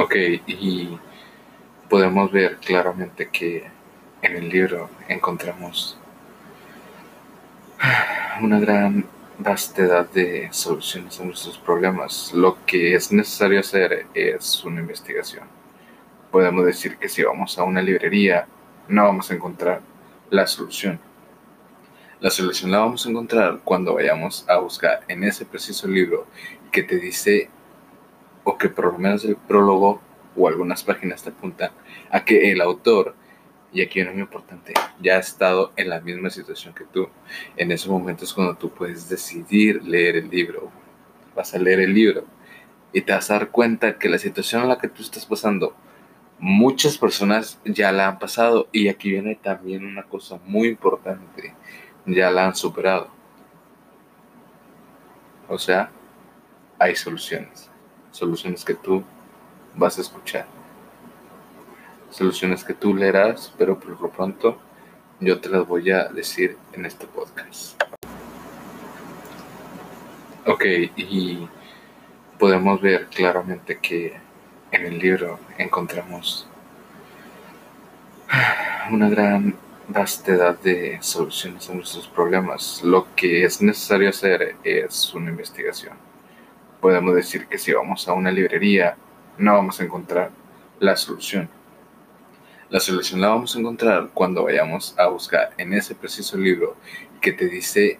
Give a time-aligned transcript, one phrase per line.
[0.00, 0.14] Ok,
[0.46, 0.96] y
[1.90, 3.66] podemos ver claramente que
[4.22, 5.98] en el libro encontramos
[8.40, 9.04] una gran
[9.38, 12.32] vastedad de soluciones a nuestros problemas.
[12.32, 15.48] Lo que es necesario hacer es una investigación.
[16.30, 18.46] Podemos decir que si vamos a una librería
[18.86, 19.80] no vamos a encontrar
[20.30, 21.00] la solución.
[22.20, 26.28] La solución la vamos a encontrar cuando vayamos a buscar en ese preciso libro
[26.70, 27.50] que te dice,
[28.48, 30.00] o que por lo menos el prólogo
[30.34, 31.70] o algunas páginas te apuntan
[32.10, 33.14] a que el autor,
[33.74, 37.08] y aquí es muy importante, ya ha estado en la misma situación que tú.
[37.58, 40.70] En ese momento es cuando tú puedes decidir leer el libro.
[41.36, 42.24] Vas a leer el libro
[42.94, 45.74] y te vas a dar cuenta que la situación en la que tú estás pasando,
[46.38, 48.68] muchas personas ya la han pasado.
[48.72, 51.54] Y aquí viene también una cosa muy importante
[52.06, 53.08] ya la han superado.
[55.48, 55.90] O sea,
[56.78, 57.70] hay soluciones.
[58.18, 59.04] Soluciones que tú
[59.76, 60.44] vas a escuchar.
[62.10, 64.58] Soluciones que tú leerás, pero por lo pronto
[65.20, 67.80] yo te las voy a decir en este podcast.
[70.46, 70.64] Ok,
[70.96, 71.48] y
[72.40, 74.16] podemos ver claramente que
[74.72, 76.48] en el libro encontramos
[78.90, 79.54] una gran
[79.86, 82.82] vastedad de soluciones a nuestros problemas.
[82.82, 86.07] Lo que es necesario hacer es una investigación.
[86.80, 88.96] Podemos decir que si vamos a una librería
[89.38, 90.30] no vamos a encontrar
[90.80, 91.48] la solución.
[92.70, 96.76] La solución la vamos a encontrar cuando vayamos a buscar en ese preciso libro
[97.20, 97.98] que te dice,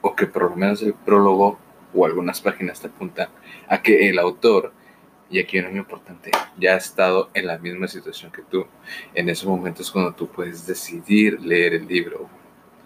[0.00, 1.58] o que por lo menos el prólogo
[1.94, 3.28] o algunas páginas te apuntan
[3.68, 4.72] a que el autor
[5.28, 8.66] y aquí es muy importante, ya ha estado en la misma situación que tú.
[9.14, 12.28] En ese momento es cuando tú puedes decidir leer el libro.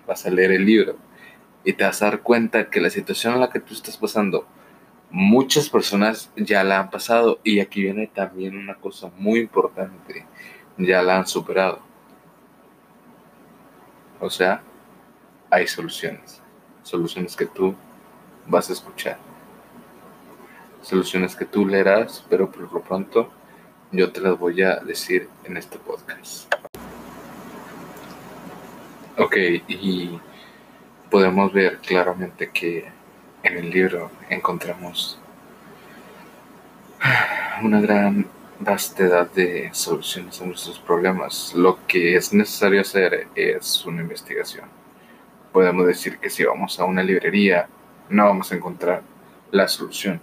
[0.07, 0.97] Vas a leer el libro
[1.65, 4.47] y te vas a dar cuenta que la situación en la que tú estás pasando,
[5.11, 7.41] muchas personas ya la han pasado.
[7.45, 10.27] Y aquí viene también una cosa muy importante,
[10.79, 11.81] ya la han superado.
[14.21, 14.63] O sea,
[15.51, 16.43] hay soluciones,
[16.83, 17.75] soluciones que tú
[18.47, 19.31] vas a escuchar
[20.83, 23.31] soluciones que tú leerás, pero por lo pronto
[23.93, 26.53] yo te las voy a decir en este podcast.
[29.19, 29.37] Ok,
[29.69, 30.19] y
[31.11, 32.89] podemos ver claramente que
[33.43, 35.19] en el libro encontramos
[37.63, 38.27] una gran
[38.59, 41.55] vastedad de soluciones a nuestros problemas.
[41.55, 44.67] Lo que es necesario hacer es una investigación.
[45.53, 47.69] Podemos decir que si vamos a una librería
[48.09, 49.03] no vamos a encontrar
[49.51, 50.21] la solución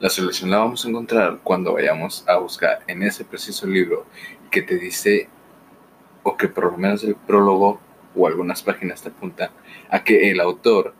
[0.00, 4.06] la solución la vamos a encontrar cuando vayamos a buscar en ese preciso libro
[4.48, 5.28] que te dice,
[6.22, 7.80] o que por lo menos el prólogo
[8.14, 9.50] o algunas páginas te apuntan
[9.90, 10.94] a que el autor,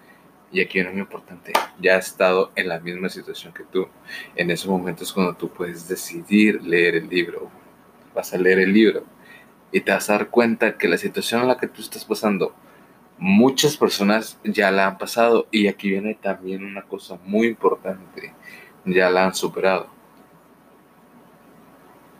[0.51, 3.89] y aquí es muy importante, ya ha estado en la misma situación que tú.
[4.35, 7.51] En ese momento es cuando tú puedes decidir leer el libro.
[8.15, 9.05] Vas a leer el libro
[9.71, 12.55] y te vas a dar cuenta que la situación en la que tú estás pasando,
[13.19, 15.47] muchas personas ya la han pasado.
[15.51, 18.33] Y aquí viene también una cosa muy importante
[18.85, 19.89] ya la han superado.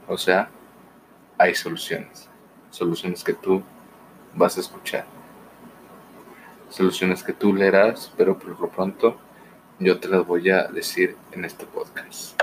[0.07, 0.51] O sea,
[1.37, 2.29] hay soluciones.
[2.71, 3.63] Soluciones que tú
[4.35, 5.18] vas a escuchar.
[6.69, 9.19] Soluciones que tú leerás, pero por lo pronto
[9.79, 12.41] yo te las voy a decir en este podcast.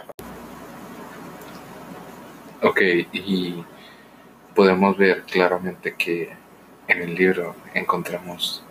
[2.62, 2.82] Ok,
[3.14, 3.64] y
[4.56, 6.34] podemos ver claramente que
[6.88, 8.64] en el libro encontramos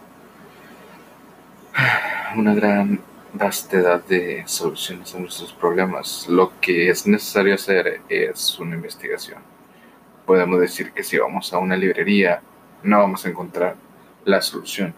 [2.36, 3.00] una gran
[3.32, 6.26] vastedad de soluciones a nuestros problemas.
[6.28, 9.38] Lo que es necesario hacer es una investigación.
[10.24, 12.40] Podemos decir que si vamos a una librería
[12.82, 13.76] no vamos a encontrar
[14.24, 14.94] la solución.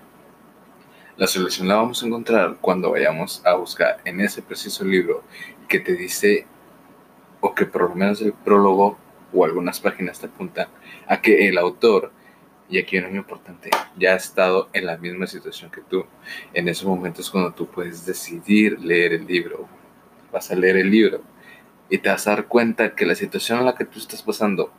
[1.16, 5.22] La solución la vamos a encontrar cuando vayamos a buscar en ese preciso libro
[5.66, 6.46] que te dice,
[7.40, 8.98] o que por lo menos el prólogo
[9.32, 10.68] o algunas páginas te apuntan
[11.06, 12.12] a que el autor
[12.68, 16.04] y aquí es muy importante, ya ha estado en la misma situación que tú.
[16.52, 19.66] En ese momento es cuando tú puedes decidir leer el libro.
[20.30, 21.22] Vas a leer el libro
[21.88, 24.70] y te vas a dar cuenta que la situación en la que tú estás pasando,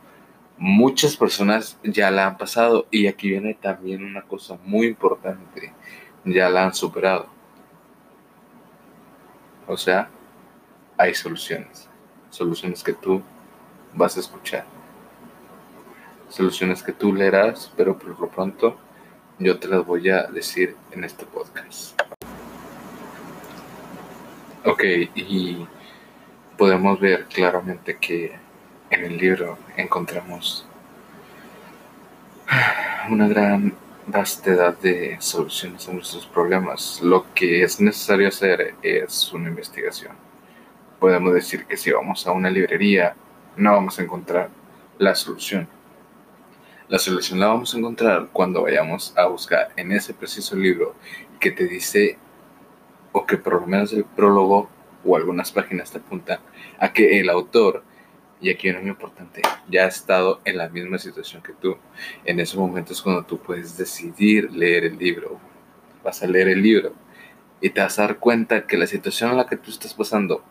[0.56, 2.86] muchas personas ya la han pasado.
[2.92, 5.72] Y aquí viene también una cosa muy importante,
[6.32, 7.26] ya la han superado.
[9.66, 10.08] O sea,
[10.96, 11.88] hay soluciones,
[12.30, 13.22] soluciones que tú
[13.94, 14.64] vas a escuchar
[16.28, 18.76] soluciones que tú leerás, pero por lo pronto
[19.38, 22.00] yo te las voy a decir en este podcast.
[24.64, 24.82] Ok,
[25.14, 25.66] y
[26.56, 28.36] podemos ver claramente que
[28.90, 30.66] en el libro encontramos
[33.08, 33.72] una gran
[34.08, 37.00] vastedad de soluciones a nuestros problemas.
[37.02, 40.12] Lo que es necesario hacer es una investigación.
[40.98, 43.14] podemos decir que si vamos a una librería
[43.56, 44.50] no vamos a encontrar
[44.98, 45.68] la solución.
[46.88, 50.94] La solución la vamos a encontrar cuando vayamos a buscar en ese preciso libro
[51.38, 52.18] que te dice,
[53.12, 54.68] o que por lo menos el prólogo
[55.04, 56.40] o algunas páginas te apuntan
[56.78, 57.84] a que el autor,
[58.40, 61.76] y aquí es muy importante, ya ha estado en la misma situación que tú.
[62.24, 65.38] En esos momentos cuando tú puedes decidir leer el libro.
[66.04, 66.92] Vas a leer el libro
[67.60, 70.44] y te vas a dar cuenta que la situación en la que tú estás pasando,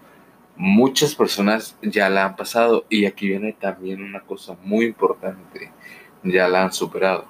[0.57, 2.86] muchas personas ya la han pasado.
[2.89, 5.72] Y aquí viene también una cosa muy importante
[6.24, 7.25] ya la han superado.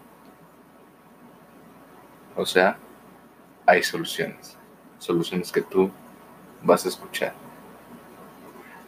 [2.36, 2.78] O sea,
[3.66, 4.58] hay soluciones.
[5.00, 5.92] Soluciones que tú
[6.64, 7.34] vas a escuchar.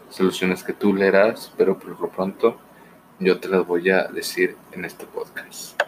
[0.10, 2.60] Soluciones que tú leerás, pero por lo pronto
[3.20, 5.80] yo te las voy a decir en este podcast.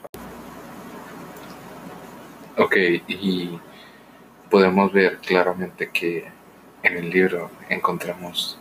[2.57, 2.75] Ok,
[3.07, 3.59] y
[4.49, 6.27] podemos ver claramente que
[6.83, 8.59] en el libro encontramos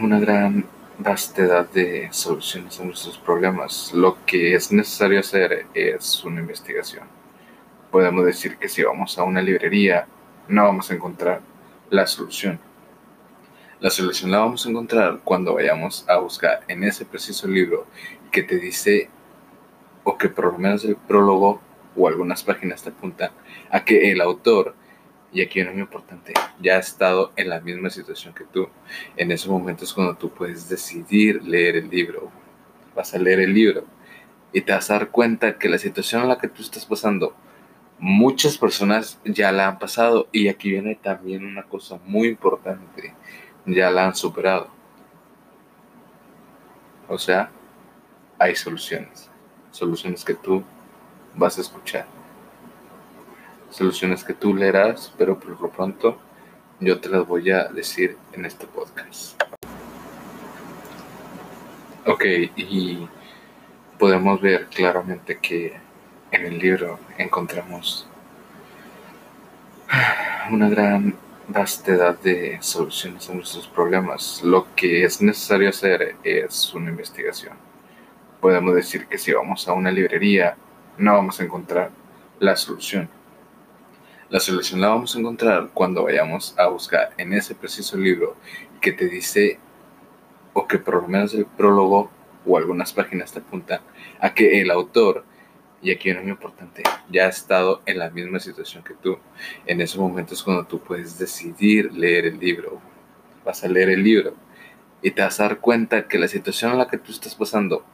[0.00, 0.64] una gran
[0.98, 3.92] vastedad de soluciones a nuestros problemas.
[3.92, 7.04] Lo que es necesario hacer es una investigación.
[7.90, 10.06] Podemos decir que si vamos a una librería
[10.48, 11.40] no vamos a encontrar
[11.90, 12.58] la solución.
[13.80, 17.86] La solución la vamos a encontrar cuando vayamos a buscar en ese preciso libro
[18.30, 19.08] que te dice,
[20.04, 21.62] o que por lo menos el prólogo
[21.96, 23.30] o algunas páginas te apuntan
[23.70, 24.74] a que el autor
[25.32, 28.68] y aquí es muy importante, ya ha estado en la misma situación que tú.
[29.16, 32.30] En esos momentos cuando tú puedes decidir leer el libro,
[32.94, 33.86] vas a leer el libro
[34.52, 37.34] y te vas a dar cuenta que la situación en la que tú estás pasando,
[37.98, 40.28] muchas personas ya la han pasado.
[40.32, 43.14] Y aquí viene también una cosa muy importante,
[43.66, 44.68] ya la han superado.
[47.08, 47.50] O sea,
[48.38, 49.28] hay soluciones,
[49.70, 50.62] soluciones que tú
[51.34, 52.06] vas a escuchar
[53.70, 56.18] soluciones que tú leerás, pero por lo pronto
[56.80, 59.40] yo te las voy a decir en este podcast.
[62.06, 62.24] Ok,
[62.56, 63.08] y
[63.98, 65.76] podemos ver claramente que
[66.32, 68.06] en el libro encontramos
[70.50, 71.14] una gran
[71.52, 74.42] vastedad de soluciones a nuestros problemas.
[74.42, 77.54] Lo que es necesario hacer es una investigación.
[78.40, 80.56] Podemos decir que si vamos a una librería
[80.98, 81.90] no vamos a encontrar
[82.38, 83.08] la solución
[84.30, 88.36] la solución la vamos a encontrar cuando vayamos a buscar en ese preciso libro
[88.80, 89.58] que te dice,
[90.52, 92.08] o que por lo menos el prólogo
[92.46, 93.80] o algunas páginas te apuntan
[94.20, 95.24] a que el autor,
[95.82, 99.18] y aquí es muy importante, ya ha estado en la misma situación que tú.
[99.66, 102.80] En esos momentos cuando tú puedes decidir leer el libro,
[103.44, 104.34] vas a leer el libro
[105.02, 107.84] y te vas a dar cuenta que la situación en la que tú estás pasando,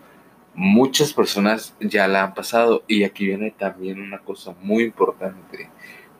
[0.54, 2.82] muchas personas ya la han pasado.
[2.88, 5.70] Y aquí viene también una cosa muy importante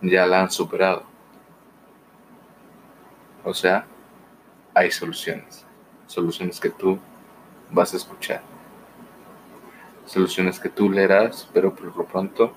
[0.02, 1.04] ya la han superado.
[3.44, 3.86] O sea,
[4.74, 5.64] hay soluciones.
[6.06, 6.98] Soluciones que tú
[7.70, 8.42] vas a escuchar.
[10.06, 12.55] Soluciones que tú leerás, pero por lo pronto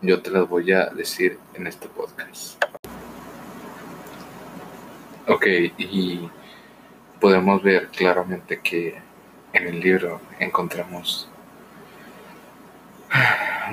[0.00, 2.62] yo te las voy a decir en este podcast.
[5.28, 5.46] Ok,
[5.78, 6.28] y
[7.20, 9.00] podemos ver claramente que
[9.52, 11.28] en el libro encontramos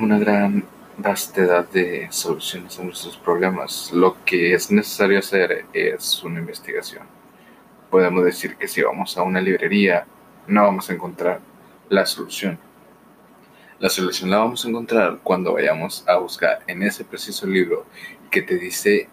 [0.00, 0.64] una gran
[0.96, 3.90] vastedad de soluciones a nuestros problemas.
[3.92, 7.02] Lo que es necesario hacer es una investigación.
[7.90, 10.06] Podemos decir que si vamos a una librería
[10.46, 11.40] no vamos a encontrar
[11.88, 12.58] la solución.
[13.80, 17.86] La solución la vamos a encontrar cuando vayamos a buscar en ese preciso libro
[18.30, 19.08] que te dice,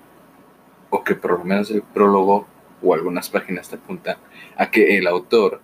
[0.90, 2.46] o que por lo menos el prólogo
[2.84, 4.18] o algunas páginas te apuntan
[4.58, 5.62] a que el autor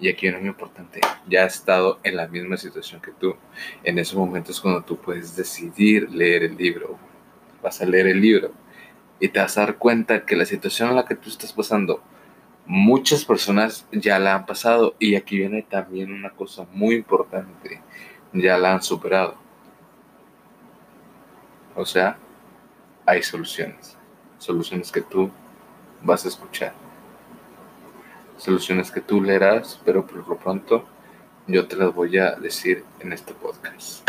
[0.00, 3.36] y aquí es muy importante, ya ha estado en la misma situación que tú.
[3.84, 6.98] En esos momentos cuando tú puedes decidir leer el libro,
[7.62, 8.52] vas a leer el libro
[9.20, 12.02] y te vas a dar cuenta que la situación en la que tú estás pasando,
[12.64, 14.94] muchas personas ya la han pasado.
[14.98, 17.82] Y aquí viene también una cosa muy importante,
[18.32, 19.36] ya la han superado.
[21.74, 22.18] O sea,
[23.06, 23.96] hay soluciones,
[24.38, 25.30] soluciones que tú
[26.02, 26.72] vas a escuchar
[28.38, 30.84] soluciones que tú leerás, pero por lo pronto
[31.46, 34.08] yo te las voy a decir en este podcast.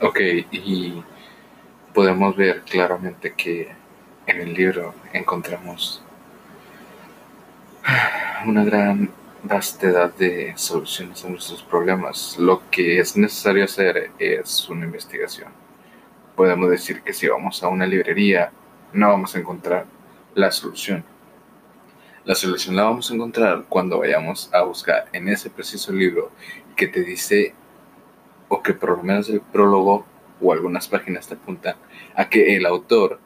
[0.00, 0.20] Ok,
[0.50, 1.02] y
[1.92, 3.72] podemos ver claramente que
[4.26, 6.02] en el libro encontramos
[8.46, 9.10] una gran
[9.48, 12.36] vastedad de soluciones a nuestros problemas.
[12.38, 15.48] Lo que es necesario hacer es una investigación.
[16.34, 18.52] Podemos decir que si vamos a una librería
[18.92, 19.86] no vamos a encontrar
[20.34, 21.04] la solución
[22.26, 26.32] la solución la vamos a encontrar cuando vayamos a buscar en ese preciso libro
[26.74, 27.54] que te dice,
[28.48, 30.04] o que por lo menos el prólogo
[30.40, 31.76] o algunas páginas te apuntan
[32.16, 33.20] a que el autor,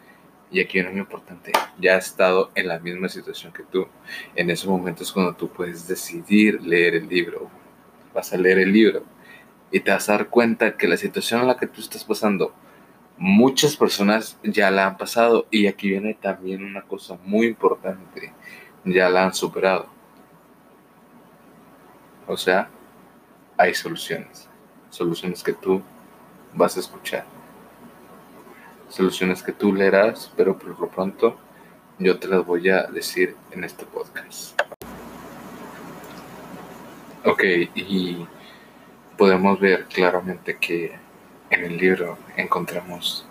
[0.52, 3.86] Y aquí viene muy importante, ya ha estado en la misma situación que tú.
[4.34, 7.48] En esos momentos cuando tú puedes decidir leer el libro.
[8.12, 9.04] Vas a leer el libro
[9.70, 12.52] y te vas a dar cuenta que la situación en la que tú estás pasando,
[13.16, 15.46] muchas personas ya la han pasado.
[15.50, 18.32] Y aquí viene también una cosa muy importante,
[18.84, 19.88] ya la han superado.
[22.26, 22.68] O sea,
[23.56, 24.48] hay soluciones.
[24.90, 25.80] Soluciones que tú
[26.54, 27.39] vas a escuchar
[28.90, 31.38] soluciones que tú leerás, pero por lo pronto
[31.98, 34.60] yo te las voy a decir en este podcast.
[37.24, 37.42] Ok,
[37.74, 38.26] y
[39.16, 40.92] podemos ver claramente que
[41.50, 43.26] en el libro encontramos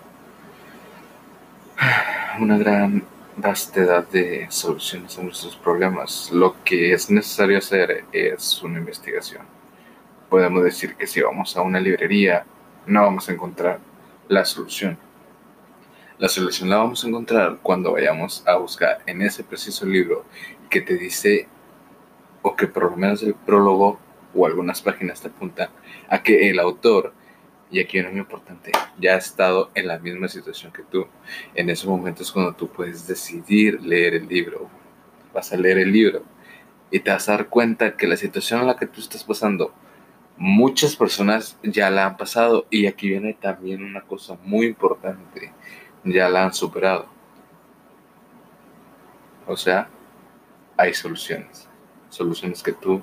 [2.38, 3.02] una gran
[3.36, 6.30] vastedad de soluciones a nuestros problemas.
[6.32, 9.42] Lo que es necesario hacer es una investigación.
[10.28, 12.44] Podemos decir que si vamos a una librería
[12.86, 13.80] no vamos a encontrar
[14.28, 14.96] la solución
[16.20, 20.26] la solución la vamos a encontrar cuando vayamos a buscar en ese preciso libro
[20.68, 21.48] que te dice,
[22.42, 23.98] o que por lo menos el prólogo
[24.34, 25.70] o algunas páginas te apuntan
[26.10, 27.14] a que el autor,
[27.70, 31.06] y aquí es muy importante, ya ha estado en la misma situación que tú.
[31.54, 34.68] En esos momentos cuando tú puedes decidir leer el libro,
[35.32, 36.22] vas a leer el libro
[36.90, 39.72] y te vas a dar cuenta que la situación en la que tú estás pasando,
[40.36, 42.66] muchas personas ya la han pasado.
[42.68, 45.52] Y aquí viene también una cosa muy importante
[46.04, 47.06] ya la han superado.
[49.46, 49.88] O sea,
[50.76, 51.68] hay soluciones.
[52.08, 53.00] Soluciones que tú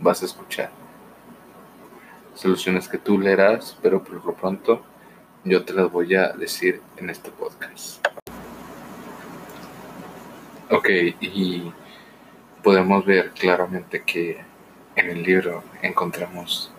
[0.00, 0.70] vas a escuchar.
[2.34, 4.82] Soluciones que tú leerás, pero por lo pronto
[5.44, 8.04] yo te las voy a decir en este podcast.
[10.70, 10.88] Ok,
[11.20, 11.72] y
[12.62, 14.40] podemos ver claramente que
[14.96, 16.72] en el libro encontramos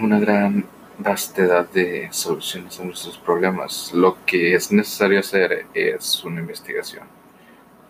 [0.00, 0.64] una gran
[1.02, 3.92] vastedad de soluciones a nuestros problemas.
[3.92, 7.06] Lo que es necesario hacer es una investigación.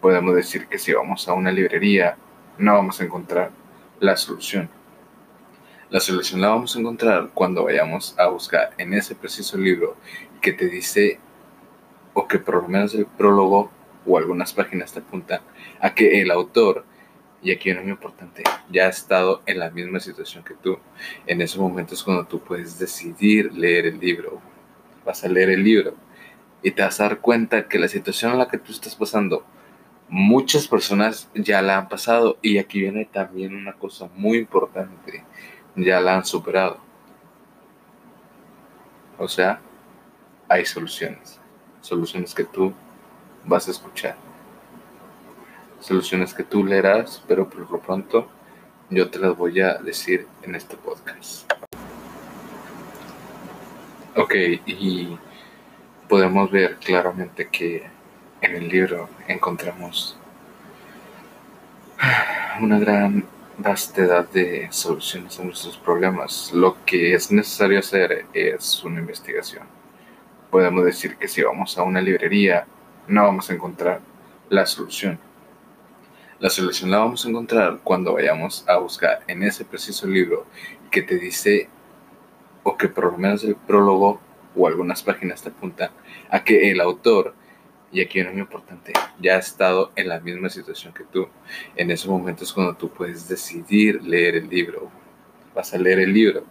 [0.01, 2.17] Podemos decir que si vamos a una librería
[2.59, 3.51] no vamos a encontrar
[4.01, 4.69] la solución.
[5.91, 9.97] La solución la vamos a encontrar cuando vayamos a buscar en ese preciso libro
[10.41, 11.21] que te dice,
[12.15, 13.71] o que por lo menos el prólogo
[14.07, 15.41] o algunas páginas te apuntan
[15.81, 16.85] a que el autor
[17.43, 20.79] y aquí es muy importante, ya ha estado en la misma situación que tú.
[21.27, 24.41] En esos momentos cuando tú puedes decidir leer el libro,
[25.05, 25.95] vas a leer el libro
[26.63, 29.45] y te vas a dar cuenta que la situación en la que tú estás pasando,
[30.09, 35.25] muchas personas ya la han pasado y aquí viene también una cosa muy importante,
[35.75, 36.79] ya la han superado.
[39.19, 39.61] O sea,
[40.49, 41.41] hay soluciones,
[41.81, 42.73] soluciones que tú
[43.45, 44.32] vas a escuchar
[45.83, 48.29] soluciones que tú leerás, pero por lo pronto
[48.89, 51.51] yo te las voy a decir en este podcast.
[54.17, 54.35] Ok,
[54.67, 55.19] y
[56.09, 57.85] podemos ver claramente que
[58.41, 60.17] en el libro encontramos
[62.61, 63.25] una gran
[63.59, 66.53] vastedad de soluciones a nuestros problemas.
[66.53, 69.67] Lo que es necesario hacer es una investigación.
[70.51, 72.67] Podemos decir que si vamos a una librería
[73.09, 74.01] no vamos a encontrar
[74.49, 75.19] la solución
[76.43, 80.45] la solución la vamos a encontrar cuando vayamos a buscar en ese preciso libro
[80.91, 81.69] que te dice,
[82.65, 84.21] o que por lo menos el prólogo
[84.57, 85.93] o algunas páginas te apuntan
[86.29, 87.33] a que el autor,
[87.93, 91.29] y aquí es muy importante, ya ha estado en la misma situación que tú.
[91.77, 94.91] En esos momentos cuando tú puedes decidir leer el libro,
[95.55, 96.43] vas a leer el libro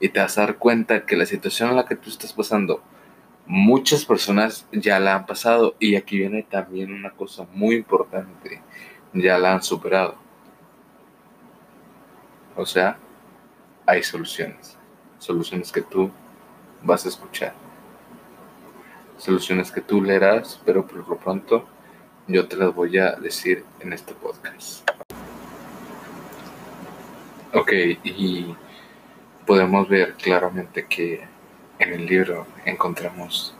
[0.00, 2.82] y te vas a dar cuenta que la situación en la que tú estás pasando,
[3.46, 5.76] muchas personas ya la han pasado.
[5.78, 8.60] Y aquí viene también una cosa muy importante
[9.12, 10.16] ya la han superado.
[12.56, 12.98] O sea,
[13.86, 14.76] hay soluciones.
[15.18, 16.10] Soluciones que tú
[16.82, 17.54] vas a escuchar.
[19.18, 21.66] Soluciones que tú leerás, pero por lo pronto
[22.26, 24.88] yo te las voy a decir en este podcast.
[27.52, 27.72] Ok,
[28.04, 28.54] y
[29.46, 31.26] podemos ver claramente que
[31.80, 33.54] en el libro encontramos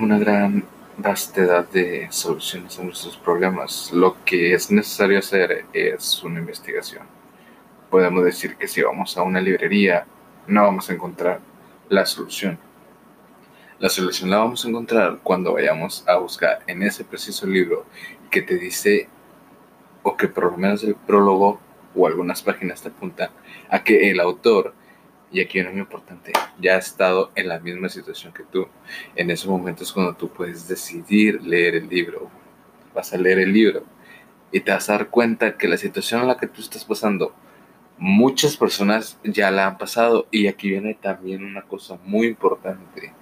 [0.00, 0.64] una gran
[1.02, 3.90] vastedad de soluciones a nuestros problemas.
[3.92, 7.02] Lo que es necesario hacer es una investigación.
[7.90, 10.06] Podemos decir que si vamos a una librería
[10.46, 11.40] no vamos a encontrar
[11.88, 12.58] la solución.
[13.80, 17.84] La solución la vamos a encontrar cuando vayamos a buscar en ese preciso libro
[18.30, 19.08] que te dice,
[20.04, 21.60] o que por lo menos el prólogo
[21.96, 23.30] o algunas páginas te apuntan
[23.68, 24.72] a que el autor
[25.32, 28.68] y aquí es muy importante, ya ha estado en la misma situación que tú.
[29.16, 32.30] En esos momentos cuando tú puedes decidir leer el libro,
[32.94, 33.84] vas a leer el libro
[34.52, 37.34] y te vas a dar cuenta que la situación en la que tú estás pasando,
[37.96, 43.14] muchas personas ya la han pasado y aquí viene también una cosa muy importante,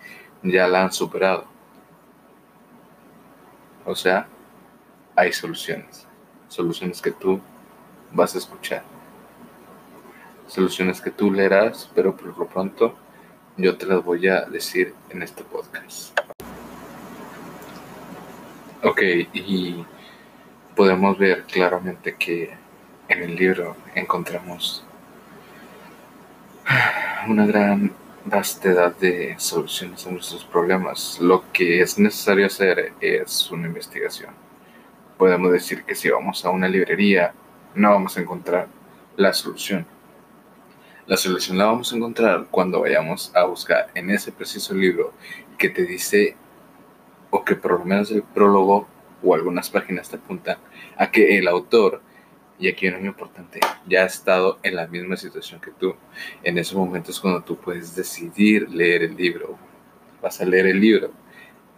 [0.43, 1.47] ya la han superado.
[3.85, 4.27] O sea,
[5.15, 6.07] hay soluciones.
[6.49, 7.41] Soluciones que tú
[8.13, 8.83] vas a escuchar.
[10.51, 12.97] Soluciones que tú leerás, pero por lo pronto
[13.57, 16.19] yo te las voy a decir en este podcast.
[18.83, 19.01] Ok,
[19.33, 19.87] y
[20.75, 22.51] podemos ver claramente que
[23.09, 24.85] en el libro encontramos
[27.29, 27.93] una gran
[28.25, 31.21] vastedad de soluciones a nuestros problemas.
[31.21, 34.35] Lo que es necesario hacer es una investigación.
[35.17, 37.35] Podemos decir que si vamos a una librería
[37.77, 38.67] no vamos a encontrar
[39.17, 39.87] la solución.
[41.11, 45.13] La solución la vamos a encontrar cuando vayamos a buscar en ese preciso libro
[45.59, 46.37] que te dice,
[47.31, 48.87] o que por lo menos el prólogo
[49.21, 50.59] o algunas páginas te apuntan
[50.97, 52.01] a que el autor,
[52.61, 55.97] y aquí es muy importante, ya ha estado en la misma situación que tú.
[56.45, 59.59] En esos momentos cuando tú puedes decidir leer el libro,
[60.23, 61.11] vas a leer el libro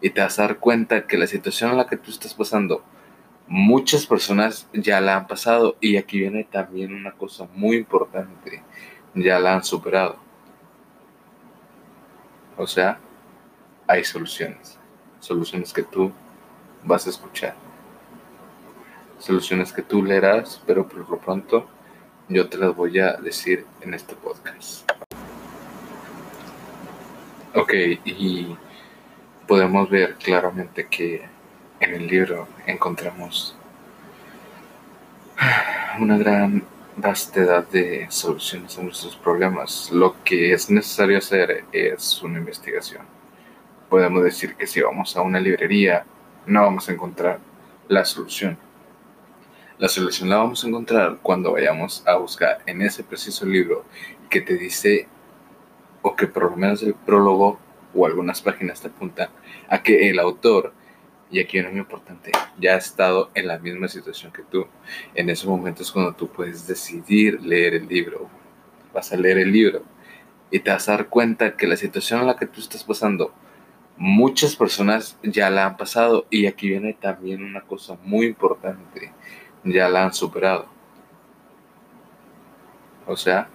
[0.02, 2.84] y te vas a dar cuenta que la situación en la que tú estás pasando,
[3.46, 8.62] muchas personas ya la han pasado y aquí viene también una cosa muy importante,
[9.14, 10.16] ya la han superado.
[12.56, 12.98] O sea,
[13.86, 14.78] hay soluciones,
[15.20, 16.12] soluciones que tú
[16.84, 17.54] vas a escuchar.
[19.18, 21.66] Soluciones que tú leerás, pero por lo pronto
[22.28, 24.90] yo te las voy a decir en este podcast.
[27.54, 27.72] Ok,
[28.04, 28.56] y
[29.46, 31.22] podemos ver claramente que
[31.80, 33.54] en el libro encontramos
[35.98, 36.64] una gran
[37.02, 39.90] vastedad de soluciones a nuestros problemas.
[39.90, 43.02] Lo que es necesario hacer es una investigación.
[43.90, 46.04] Podemos decir que si vamos a una librería
[46.46, 47.40] no vamos a encontrar
[47.88, 48.56] la solución.
[49.78, 53.84] La solución la vamos a encontrar cuando vayamos a buscar en ese preciso libro
[54.30, 55.08] que te dice,
[56.02, 57.58] o que por lo menos el prólogo
[57.94, 59.28] o algunas páginas te apuntan
[59.68, 60.72] a que el autor,
[61.32, 64.66] y aquí es muy importante, ya ha estado en la misma situación que tú.
[65.14, 68.28] En esos momentos cuando tú puedes decidir leer el libro,
[68.92, 69.82] vas a leer el libro
[70.50, 73.32] y te vas a dar cuenta que la situación en la que tú estás pasando
[73.96, 79.12] muchas personas ya la han pasado y aquí viene también una cosa muy importante,
[79.64, 80.66] ya la han superado.
[83.06, 83.48] O sea,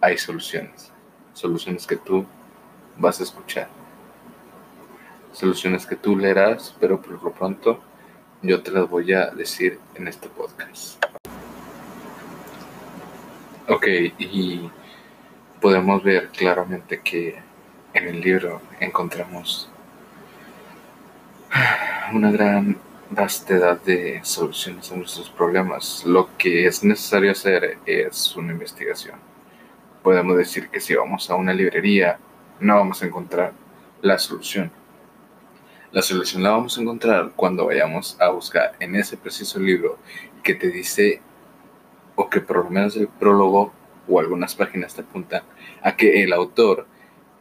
[0.00, 0.92] hay soluciones,
[1.34, 2.24] soluciones que tú
[2.96, 3.68] vas a escuchar,
[5.36, 7.78] soluciones que tú leerás, pero por lo pronto
[8.40, 11.04] yo te las voy a decir en este podcast.
[13.68, 13.86] Ok,
[14.18, 14.70] y
[15.60, 17.38] podemos ver claramente que
[17.92, 19.68] en el libro encontramos
[22.14, 22.78] una gran
[23.10, 26.02] vastedad de soluciones a nuestros problemas.
[26.06, 29.16] Lo que es necesario hacer es una investigación.
[30.02, 32.18] Podemos decir que si vamos a una librería
[32.58, 33.52] no vamos a encontrar
[34.00, 34.70] la solución.
[35.92, 39.98] La solución la vamos a encontrar cuando vayamos a buscar en ese preciso libro
[40.42, 41.20] que te dice,
[42.16, 43.72] o que por lo menos el prólogo
[44.08, 45.42] o algunas páginas te apuntan
[45.82, 46.86] a que el autor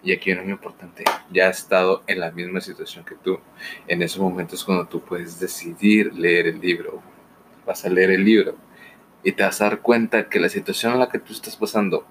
[0.03, 3.39] y aquí es muy importante, ya ha estado en la misma situación que tú.
[3.87, 7.01] En esos momentos cuando tú puedes decidir leer el libro,
[7.65, 8.55] vas a leer el libro
[9.23, 12.05] y te vas a dar cuenta que la situación en la que tú estás pasando,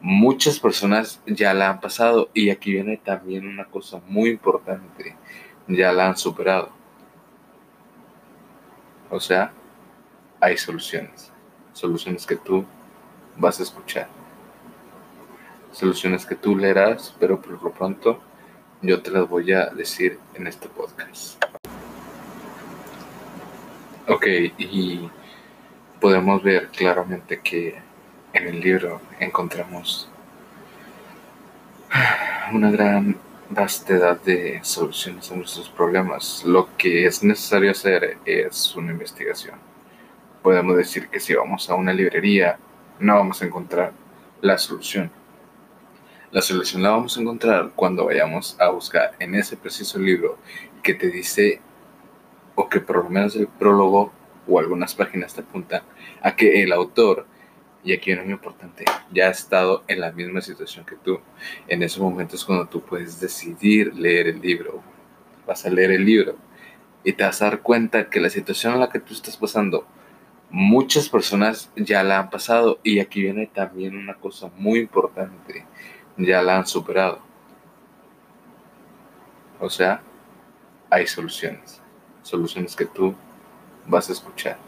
[0.00, 5.14] muchas personas ya la han pasado y aquí viene también una cosa muy importante,
[5.68, 6.70] ya la han superado.
[9.10, 9.52] O sea,
[10.40, 11.32] hay soluciones,
[11.72, 12.64] soluciones que tú
[13.36, 14.08] vas a escuchar
[15.76, 18.18] soluciones que tú leerás, pero por lo pronto
[18.80, 21.42] yo te las voy a decir en este podcast.
[24.08, 24.26] Ok,
[24.56, 25.10] y
[26.00, 27.78] podemos ver claramente que
[28.32, 30.08] en el libro encontramos
[32.52, 33.18] una gran
[33.50, 36.44] vastedad de soluciones a nuestros problemas.
[36.44, 39.56] Lo que es necesario hacer es una investigación.
[40.42, 42.58] Podemos decir que si vamos a una librería
[42.98, 43.92] no vamos a encontrar
[44.40, 45.10] la solución
[46.36, 50.38] la solución la vamos a encontrar cuando vayamos a buscar en ese preciso libro
[50.82, 51.60] que te dice,
[52.54, 54.12] o que por lo menos el prólogo
[54.46, 55.82] o algunas páginas te apuntan
[56.20, 57.26] a que el autor,
[57.86, 61.20] y aquí es muy importante, ya ha estado en la misma situación que tú.
[61.68, 64.82] En esos momentos cuando tú puedes decidir leer el libro,
[65.46, 66.36] vas a leer el libro
[67.04, 69.86] y te vas a dar cuenta que la situación en la que tú estás pasando,
[70.50, 75.64] muchas personas ya la han pasado y aquí viene también una cosa muy importante
[76.18, 77.20] ya la han superado.
[79.60, 80.02] O sea,
[80.90, 81.80] hay soluciones,
[82.22, 83.14] soluciones que tú
[83.86, 84.58] vas a escuchar,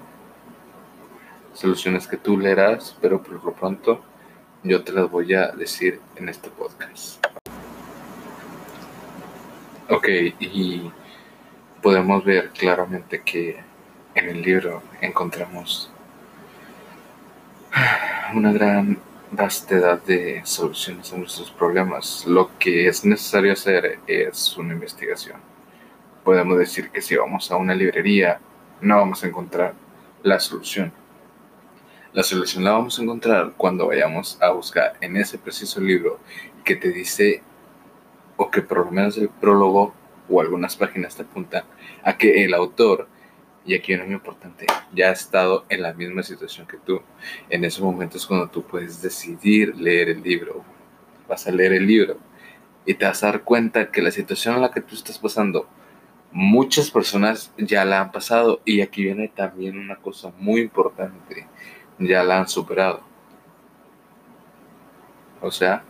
[1.59, 4.01] soluciones que tú leerás, pero por lo pronto
[4.63, 7.25] yo te las voy a decir en este podcast.
[9.91, 10.93] Ok, y
[11.83, 13.59] podemos ver claramente que
[14.15, 15.91] en el libro encontramos
[18.35, 18.99] una gran
[19.33, 22.25] vastedad de soluciones a nuestros problemas.
[22.25, 25.41] Lo que es necesario hacer es una investigación.
[26.23, 28.39] Podemos decir que si vamos a una librería
[28.81, 29.75] no vamos a encontrar
[30.23, 30.93] la solución.
[32.13, 36.19] La solución la vamos a encontrar cuando vayamos a buscar en ese preciso libro
[36.65, 37.43] que te dice,
[38.37, 39.93] o que por lo menos el prólogo
[40.29, 41.65] o algunas páginas te apuntan
[42.03, 43.09] a que el autor
[43.69, 47.03] y aquí es muy importante, ya ha estado en la misma situación que tú.
[47.51, 50.65] En ese momento es cuando tú puedes decidir leer el libro.
[51.29, 52.17] Vas a leer el libro
[52.87, 55.69] y te vas a dar cuenta que la situación en la que tú estás pasando,
[56.33, 58.63] muchas personas ya la han pasado.
[58.65, 61.47] Y aquí viene también una cosa muy importante,
[61.99, 63.01] ya la han superado.
[65.41, 65.83] O sea,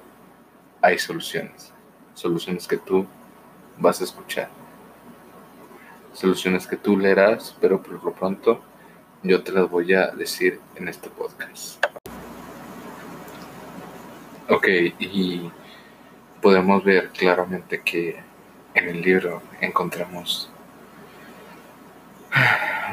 [0.83, 1.73] hay soluciones,
[2.15, 3.07] soluciones que tú
[3.79, 4.49] vas a escuchar
[6.19, 8.61] soluciones que tú leerás, pero por lo pronto
[9.23, 11.85] yo te las voy a decir en este podcast.
[14.49, 14.67] Ok,
[14.99, 15.51] y
[16.43, 18.17] podemos ver claramente que
[18.75, 20.51] en el libro encontramos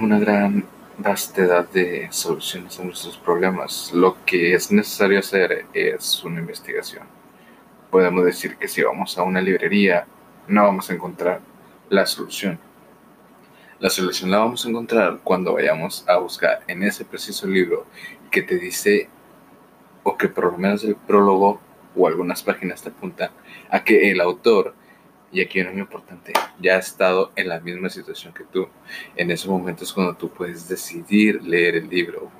[0.02, 0.66] una gran
[0.98, 3.92] vastedad de soluciones a nuestros problemas.
[3.94, 7.04] Lo que es necesario hacer es una investigación.
[7.92, 10.08] Podemos decir que si vamos a una librería
[10.48, 11.42] no vamos a encontrar
[11.90, 12.60] la solución
[13.80, 17.86] la solución la vamos a encontrar cuando vayamos a buscar en ese preciso libro
[18.32, 19.10] que te dice,
[20.04, 21.60] o que por lo menos el prólogo
[21.94, 23.32] o algunas páginas te apuntan
[23.70, 24.74] a que el autor,
[25.36, 28.70] y aquí es muy importante, ya ha estado en la misma situación que tú.
[29.18, 32.32] En ese momento es cuando tú puedes decidir leer el libro.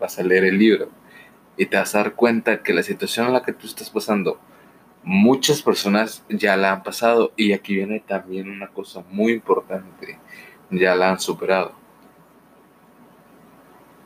[0.00, 0.88] Vas a leer el libro
[1.58, 4.40] y te vas a dar cuenta que la situación en la que tú estás pasando,
[5.02, 7.32] muchas personas ya la han pasado.
[7.36, 10.18] Y aquí viene también una cosa muy importante
[10.70, 11.72] ya la han superado.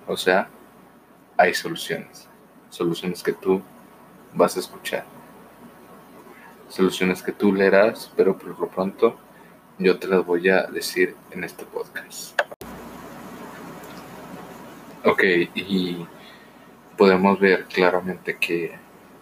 [0.07, 0.49] O sea,
[1.37, 2.29] hay soluciones.
[2.71, 3.63] Soluciones que tú
[4.35, 5.14] vas a escuchar.
[6.75, 9.17] Soluciones que tú leerás, pero por lo pronto
[9.79, 12.37] yo te las voy a decir en este podcast.
[15.05, 15.23] Ok,
[15.55, 16.05] y
[16.99, 18.75] podemos ver claramente que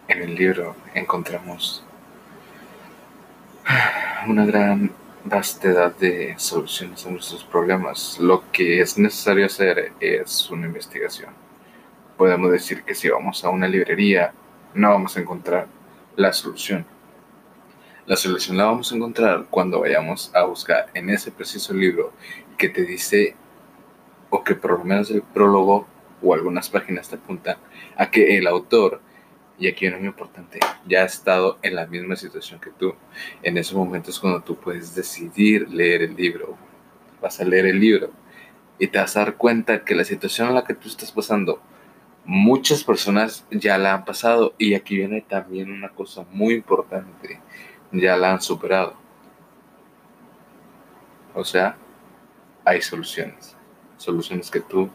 [0.08, 1.84] en el libro encontramos
[4.26, 4.90] una gran
[5.22, 8.18] vastedad de soluciones a nuestros problemas.
[8.18, 11.34] Lo que es necesario hacer es una investigación.
[12.16, 14.32] Podemos decir que si vamos a una librería
[14.72, 15.66] no vamos a encontrar
[16.16, 16.86] la solución.
[18.04, 22.12] La solución la vamos a encontrar cuando vayamos a buscar en ese preciso libro
[22.58, 23.36] que te dice,
[24.28, 25.86] o que por lo menos el prólogo
[26.20, 27.58] o algunas páginas te apuntan
[27.96, 29.00] a que el autor
[29.56, 32.94] y aquí es muy importante, ya ha estado en la misma situación que tú.
[33.40, 36.56] En ese momento es cuando tú puedes decidir leer el libro.
[37.20, 38.10] Vas a leer el libro
[38.80, 41.62] y te vas a dar cuenta que la situación en la que tú estás pasando,
[42.24, 44.54] muchas personas ya la han pasado.
[44.58, 47.40] Y aquí viene también una cosa muy importante,
[47.92, 48.94] ya la han superado.
[51.34, 51.76] O sea,
[52.64, 53.56] hay soluciones,
[53.96, 54.88] soluciones que tú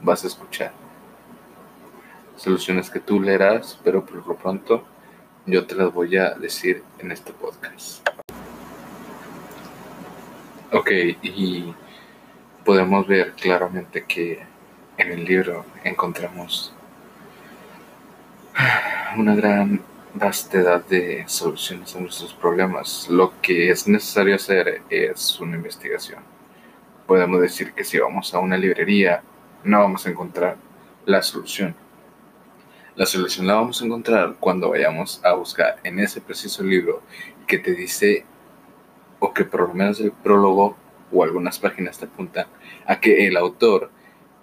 [0.00, 0.72] vas a escuchar
[2.42, 4.84] soluciones que tú leerás, pero por lo pronto
[5.46, 8.08] yo te las voy a decir en este podcast.
[10.72, 10.90] Ok,
[11.22, 11.74] y
[12.64, 14.42] podemos ver claramente que
[14.96, 16.72] en el libro encontramos
[19.16, 19.80] una gran
[20.14, 23.08] vastedad de soluciones a nuestros problemas.
[23.08, 26.20] Lo que es necesario hacer es una investigación.
[27.06, 29.22] Podemos decir que si vamos a una librería
[29.64, 30.56] no vamos a encontrar
[31.04, 31.74] la solución
[32.94, 37.00] la solución la vamos a encontrar cuando vayamos a buscar en ese preciso libro
[37.46, 38.26] que te dice,
[39.18, 40.76] o que por lo menos el prólogo
[41.10, 42.46] o algunas páginas te apuntan
[42.86, 43.90] a que el autor,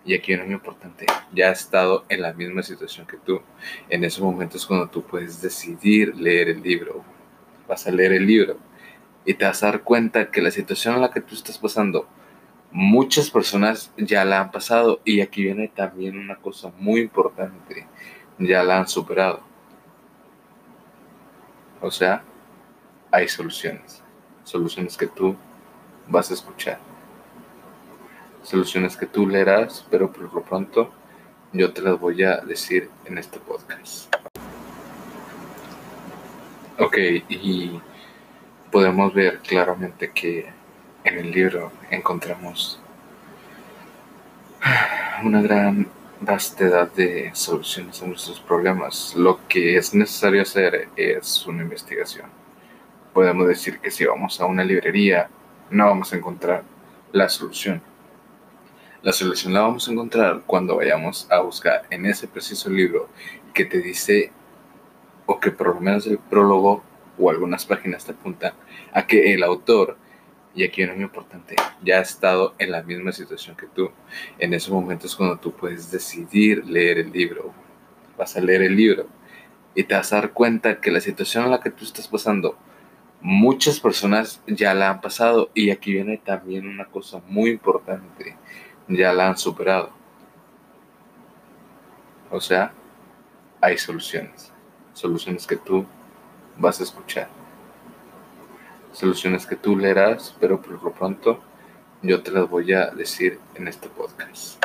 [0.05, 3.41] y aquí es muy importante, ya ha estado en la misma situación que tú.
[3.89, 7.03] En ese momento es cuando tú puedes decidir leer el libro.
[7.67, 8.57] Vas a leer el libro
[9.25, 12.07] y te vas a dar cuenta que la situación en la que tú estás pasando,
[12.71, 15.01] muchas personas ya la han pasado.
[15.05, 17.87] Y aquí viene también una cosa muy importante
[18.39, 19.41] ya la han superado.
[21.81, 22.23] O sea,
[23.11, 24.01] hay soluciones.
[24.43, 25.35] Soluciones que tú
[26.07, 26.88] vas a escuchar.
[28.49, 30.91] Soluciones que tú leerás, pero por lo pronto
[31.53, 34.11] yo te las voy a decir en este podcast.
[36.79, 36.97] Ok,
[37.29, 37.79] y
[38.71, 40.49] podemos ver claramente que
[41.03, 42.79] en el libro encontramos
[45.23, 45.87] una gran
[46.19, 49.13] vastedad de soluciones a nuestros problemas.
[49.15, 52.25] Lo que es necesario hacer es una investigación.
[53.13, 55.29] podemos decir que si vamos a una librería
[55.69, 56.63] no vamos a encontrar
[57.11, 57.88] la solución.
[59.01, 63.07] La solución la vamos a encontrar cuando vayamos a buscar en ese preciso libro
[63.53, 64.33] que te dice,
[65.25, 66.83] o que por lo menos el prólogo
[67.17, 68.51] o algunas páginas te apuntan
[68.91, 69.95] a que el autor,
[70.53, 73.89] y aquí es muy importante, ya ha estado en la misma situación que tú.
[74.37, 77.53] En ese momento es cuando tú puedes decidir leer el libro.
[78.17, 79.07] Vas a leer el libro
[79.75, 82.57] y te vas a dar cuenta que la situación en la que tú estás pasando,
[83.21, 88.35] muchas personas ya la han pasado y aquí viene también una cosa muy importante,
[88.89, 89.91] ya la han superado.
[92.31, 92.73] O sea,
[93.61, 94.51] hay soluciones,
[94.93, 95.85] soluciones que tú
[96.57, 97.29] vas a escuchar,
[98.91, 101.39] soluciones que tú leerás, pero por lo pronto
[102.01, 104.63] yo te las voy a decir en este podcast.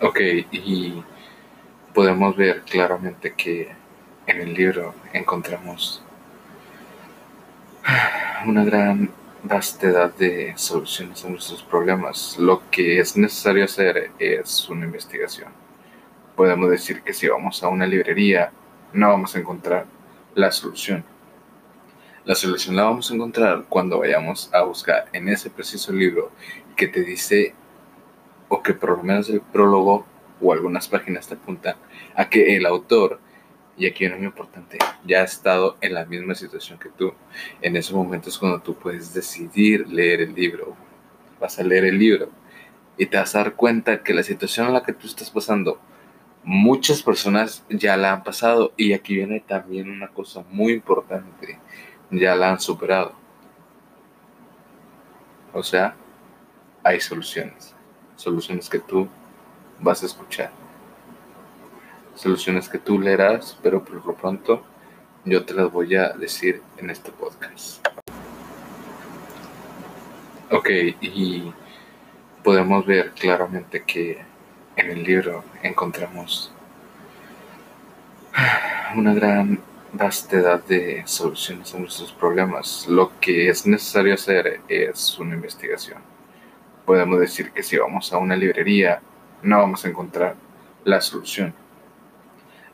[0.00, 0.20] Ok,
[0.50, 1.02] y
[1.94, 3.70] podemos ver claramente que
[4.26, 6.02] en el libro encontramos
[8.46, 9.10] una gran
[9.42, 12.36] vastedad de soluciones a nuestros problemas.
[12.38, 15.50] Lo que es necesario hacer es una investigación.
[16.36, 18.52] Podemos decir que si vamos a una librería
[18.92, 19.86] no vamos a encontrar
[20.34, 21.04] la solución.
[22.24, 26.30] La solución la vamos a encontrar cuando vayamos a buscar en ese preciso libro
[26.76, 27.54] que te dice,
[28.48, 30.06] o que por lo menos el prólogo
[30.40, 31.76] o algunas páginas te apuntan
[32.14, 33.18] a que el autor,
[33.76, 37.14] y aquí es muy importante, ya ha estado en la misma situación que tú.
[37.60, 40.76] En ese momento es cuando tú puedes decidir leer el libro.
[41.40, 42.28] Vas a leer el libro
[42.96, 45.80] y te vas a dar cuenta que la situación en la que tú estás pasando,
[46.44, 51.58] muchas personas ya la han pasado y aquí viene también una cosa muy importante,
[52.10, 53.14] ya la han superado.
[55.52, 55.96] O sea,
[56.84, 57.74] hay soluciones,
[58.16, 59.08] soluciones que tú
[59.80, 60.61] vas a escuchar.
[62.22, 64.62] Soluciones que tú leerás, pero por lo pronto
[65.24, 67.84] yo te las voy a decir en este podcast.
[70.52, 71.52] Ok, y
[72.44, 74.22] podemos ver claramente que
[74.76, 76.52] en el libro encontramos
[78.94, 79.58] una gran
[79.92, 82.86] vastedad de soluciones a nuestros problemas.
[82.86, 85.98] Lo que es necesario hacer es una investigación.
[86.86, 89.02] Podemos decir que si vamos a una librería
[89.42, 90.36] no vamos a encontrar
[90.84, 91.61] la solución.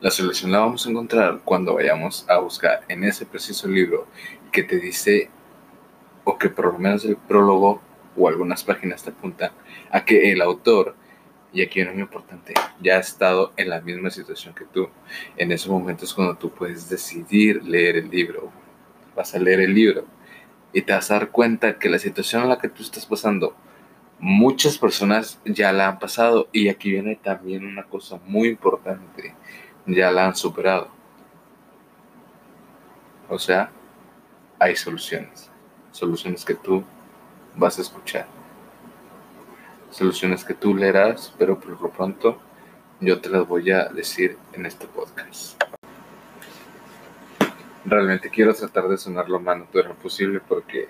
[0.00, 4.06] La solución la vamos a encontrar cuando vayamos a buscar en ese preciso libro
[4.52, 5.28] que te dice,
[6.22, 7.82] o que por lo menos el prólogo
[8.16, 9.50] o algunas páginas te apuntan
[9.90, 10.94] a que el autor,
[11.52, 14.88] y aquí es muy importante, ya ha estado en la misma situación que tú.
[15.36, 18.52] En ese momento es cuando tú puedes decidir leer el libro.
[19.16, 20.04] Vas a leer el libro
[20.72, 23.56] y te vas a dar cuenta que la situación en la que tú estás pasando
[24.20, 29.34] muchas personas ya la han pasado y aquí viene también una cosa muy importante,
[29.88, 30.88] ya la han superado.
[33.28, 33.70] O sea,
[34.58, 35.50] hay soluciones,
[35.92, 36.84] soluciones que tú
[37.56, 38.26] vas a escuchar,
[39.90, 42.38] soluciones que tú leerás, pero por lo pronto
[43.00, 45.62] yo te las voy a decir en este podcast.
[47.84, 50.88] Realmente quiero tratar de sonar lo más natural posible porque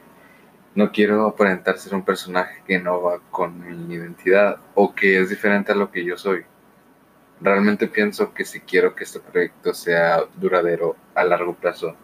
[0.74, 5.30] no quiero aparentar ser un personaje que no va con mi identidad o que es
[5.30, 6.44] diferente a lo que yo soy.
[7.40, 11.94] Realmente pienso que si quiero que este proyecto sea duradero a largo plazo,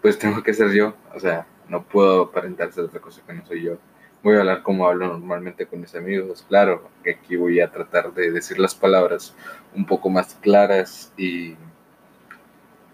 [0.00, 0.94] pues tengo que ser yo.
[1.14, 3.78] O sea, no puedo aparentar ser otra cosa que no soy yo.
[4.22, 6.44] Voy a hablar como hablo normalmente con mis amigos.
[6.48, 9.34] Claro, que aquí voy a tratar de decir las palabras
[9.74, 11.56] un poco más claras y,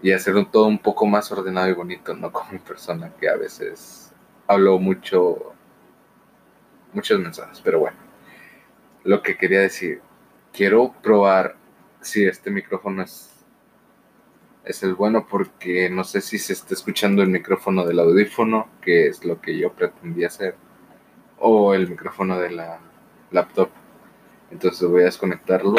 [0.01, 3.35] y hacer todo un poco más ordenado y bonito, no como mi persona que a
[3.35, 4.11] veces
[4.47, 5.53] hablo mucho,
[6.93, 7.97] muchos mensajes, pero bueno,
[9.03, 10.01] lo que quería decir,
[10.53, 11.55] quiero probar
[12.01, 13.31] si este micrófono es,
[14.65, 19.07] es el bueno porque no sé si se está escuchando el micrófono del audífono, que
[19.07, 20.55] es lo que yo pretendía hacer,
[21.39, 22.79] o el micrófono de la
[23.31, 23.69] laptop.
[24.51, 25.75] Entonces voy a desconectarlo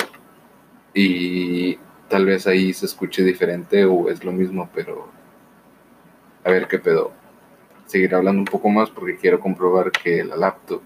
[0.95, 1.77] y
[2.09, 5.09] tal vez ahí se escuche diferente o es lo mismo, pero
[6.45, 7.13] a ver qué pedo
[7.87, 10.81] seguir hablando un poco más porque quiero comprobar que la laptop.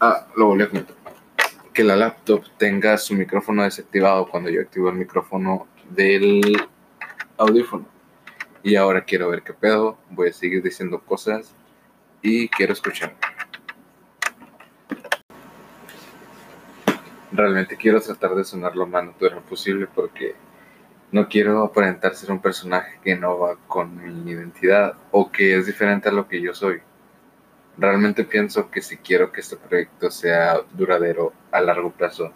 [0.00, 1.01] Ah, lo volví a comentar.
[1.72, 6.42] Que la laptop tenga su micrófono desactivado cuando yo activo el micrófono del
[7.38, 7.86] audífono.
[8.62, 9.98] Y ahora quiero ver qué pedo.
[10.10, 11.54] Voy a seguir diciendo cosas
[12.20, 13.14] y quiero escuchar.
[17.32, 20.34] Realmente quiero tratar de sonar lo más natural posible porque
[21.10, 25.66] no quiero aparentar ser un personaje que no va con mi identidad o que es
[25.66, 26.80] diferente a lo que yo soy.
[27.78, 32.32] Realmente pienso que si quiero que este proyecto sea duradero a largo plazo,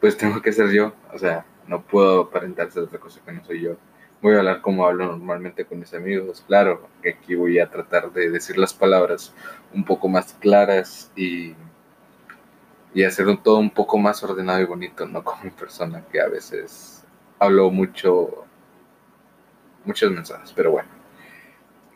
[0.00, 0.92] pues tengo que ser yo.
[1.12, 3.76] O sea, no puedo aparentar ser otra cosa que no soy yo.
[4.20, 6.42] voy a hablar como hablo normalmente con mis amigos.
[6.46, 9.32] Claro, aquí voy a tratar de decir las palabras
[9.72, 11.54] un poco más claras y,
[12.92, 16.20] y hacer un, todo un poco más ordenado y bonito, no como mi persona que
[16.20, 17.04] a veces
[17.38, 18.44] hablo mucho,
[19.84, 20.88] muchos mensajes, pero bueno.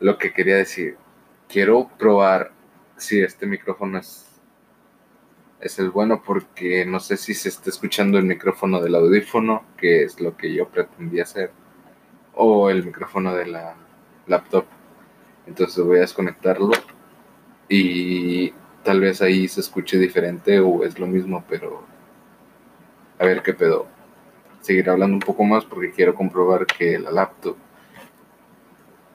[0.01, 0.97] Lo que quería decir,
[1.55, 2.51] quiero probar
[2.97, 4.27] si este micrófono es,
[5.61, 10.03] es el bueno porque no sé si se está escuchando el micrófono del audífono, que
[10.03, 11.53] es lo que yo pretendía hacer
[12.35, 13.77] o el micrófono de la
[14.27, 14.65] laptop.
[15.47, 16.73] Entonces voy a desconectarlo
[17.69, 18.51] y
[18.83, 21.85] tal vez ahí se escuche diferente o es lo mismo, pero
[23.21, 23.87] a ver qué pedo.
[24.61, 27.57] Seguir hablando un poco más porque quiero comprobar que la laptop...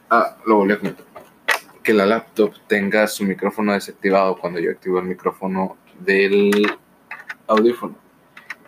[0.09, 1.08] Ah, lo volví a comentar.
[1.89, 6.51] Que la laptop tenga su micrófono desactivado cuando yo activo el micrófono del
[7.47, 7.97] audífono.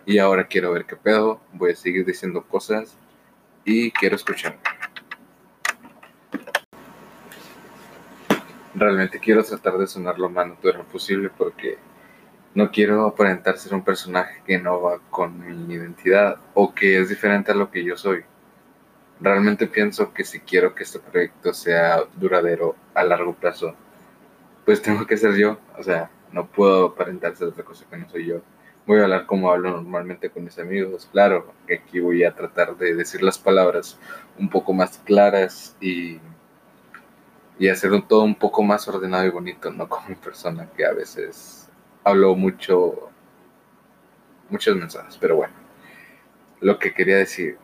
[0.04, 1.40] Y ahora quiero ver qué pedo.
[1.52, 2.98] Voy a seguir diciendo cosas
[3.64, 4.58] y quiero escuchar.
[8.74, 11.78] Realmente quiero tratar de sonar lo más natural posible porque
[12.56, 17.08] no quiero aparentar ser un personaje que no va con mi identidad o que es
[17.08, 18.24] diferente a lo que yo soy.
[19.22, 23.74] Realmente pienso que si quiero que este proyecto sea duradero a largo plazo,
[24.64, 25.58] pues tengo que ser yo.
[25.78, 28.42] O sea, no puedo aparentar ser otra cosa que no soy yo
[28.86, 31.08] voy a hablar como hablo normalmente con mis amigos.
[31.12, 33.98] Claro, aquí voy a tratar de decir las palabras
[34.38, 36.18] un poco más claras y,
[37.58, 40.92] y hacer todo un poco más ordenado y bonito, no como mi persona que a
[40.92, 41.68] veces
[42.04, 43.10] hablo mucho,
[44.48, 45.54] muchos mensajes, pero bueno.
[46.60, 47.58] Lo que quería decir,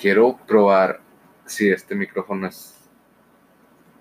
[0.00, 1.00] quiero probar
[1.44, 2.80] si este micrófono es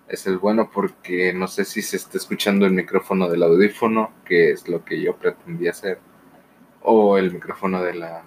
[0.10, 4.52] es el bueno porque no sé si se está escuchando el micrófono del audífono, que
[4.52, 6.00] es lo que yo pretendía hacer
[6.82, 8.24] o el micrófono de la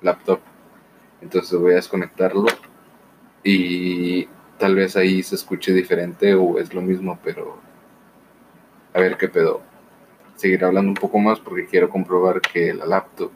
[0.00, 0.40] laptop.
[1.20, 2.46] Entonces voy a desconectarlo
[3.44, 4.24] y
[4.58, 7.58] tal vez ahí se escuche diferente o es lo mismo, pero
[8.94, 9.60] a ver qué pedo.
[10.36, 13.30] Seguir hablando un poco más porque quiero comprobar que la laptop...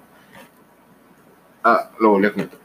[1.63, 2.60] Ah, lo volví a comentar.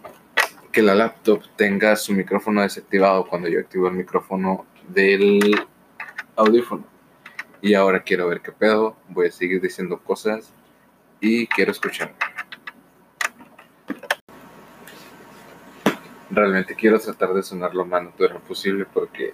[0.75, 5.55] Que la laptop tenga su micrófono desactivado cuando yo activo el micrófono del
[6.35, 6.83] audífono.
[7.61, 8.97] Y ahora quiero ver qué pedo.
[9.07, 10.51] Voy a seguir diciendo cosas
[11.21, 12.13] y quiero escuchar.
[16.29, 19.33] Realmente quiero tratar de sonar lo más natural posible porque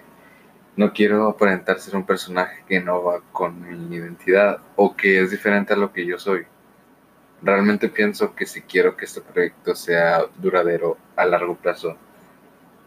[0.76, 5.32] no quiero aparentar ser un personaje que no va con mi identidad o que es
[5.32, 6.46] diferente a lo que yo soy.
[7.42, 11.98] Realmente pienso que si quiero que este proyecto sea duradero a largo plazo,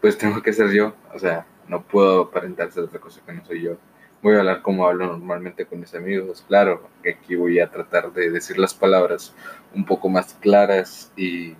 [0.01, 0.93] pues tengo que ser yo.
[1.13, 3.77] O sea, no puedo aparentar ser otra cosa que no soy yo
[4.25, 6.43] voy a hablar como hablo normalmente con mis amigos.
[6.47, 9.35] Claro, que aquí voy a tratar de decir las palabras
[9.75, 11.53] un poco más claras y,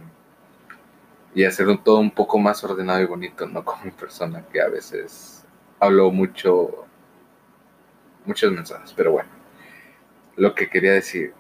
[1.36, 4.68] y hacer todo un poco más ordenado y bonito, no como mi persona que a
[4.68, 5.46] veces
[5.80, 6.88] hablo mucho,
[8.26, 9.30] muchos mensajes, pero bueno.
[10.36, 11.34] Lo que quería decir,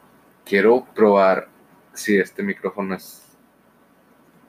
[0.45, 1.49] quiero probar
[1.93, 3.38] si este micrófono es,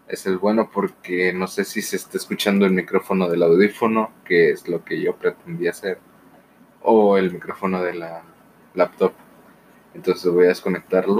[0.08, 4.50] es el bueno porque no sé si se está escuchando el micrófono del audífono, que
[4.50, 5.98] es lo que yo pretendía hacer
[6.82, 8.22] o el micrófono de la
[8.74, 9.12] laptop.
[9.94, 11.18] Entonces voy a desconectarlo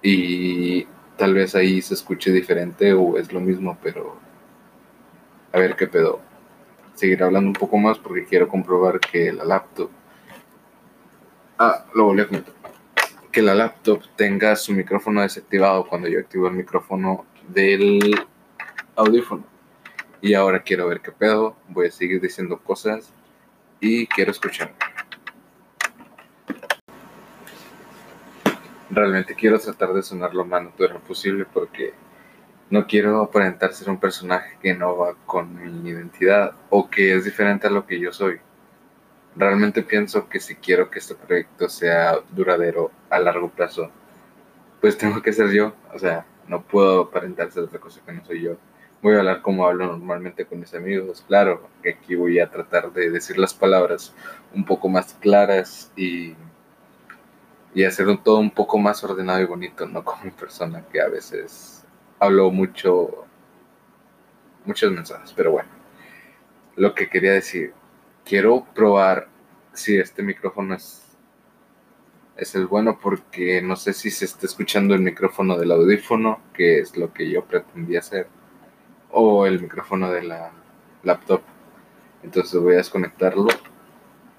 [0.00, 0.84] y
[1.16, 4.16] tal vez ahí se escuche diferente o es lo mismo, pero
[5.52, 6.20] a ver qué pedo.
[6.94, 9.90] Seguir hablando un poco más porque quiero comprobar que la laptop...
[11.58, 12.61] Ah, lo volví a comentar.
[13.32, 18.14] Que la laptop tenga su micrófono desactivado cuando yo activo el micrófono del
[18.94, 19.44] audífono.
[20.20, 21.56] Y ahora quiero ver qué pedo.
[21.68, 23.12] Voy a seguir diciendo cosas
[23.80, 24.74] y quiero escuchar.
[28.90, 31.94] Realmente quiero tratar de sonar lo más natural posible porque
[32.68, 37.24] no quiero aparentar ser un personaje que no va con mi identidad o que es
[37.24, 38.40] diferente a lo que yo soy.
[39.36, 43.90] Realmente pienso que si quiero que este proyecto sea duradero a largo plazo,
[44.80, 45.74] pues tengo que ser yo.
[45.94, 48.56] O sea, no puedo aparentar ser otra cosa que no soy yo
[49.02, 51.24] voy a hablar como hablo normalmente con mis amigos.
[51.26, 54.14] Claro, que aquí voy a tratar de decir las palabras
[54.54, 56.34] un poco más claras y,
[57.74, 61.08] y hacer todo un poco más ordenado y bonito, no como mi persona que a
[61.08, 61.84] veces
[62.20, 63.26] hablo mucho,
[64.64, 65.68] muchos mensajes, pero bueno.
[66.76, 67.74] Lo que quería decir,
[68.24, 69.28] quiero probar
[69.72, 71.02] si este micrófono es
[72.36, 76.80] es el bueno porque no sé si se está escuchando el micrófono del audífono, que
[76.80, 78.26] es lo que yo pretendía hacer
[79.10, 80.50] o el micrófono de la
[81.02, 81.42] laptop.
[82.22, 83.48] Entonces voy a desconectarlo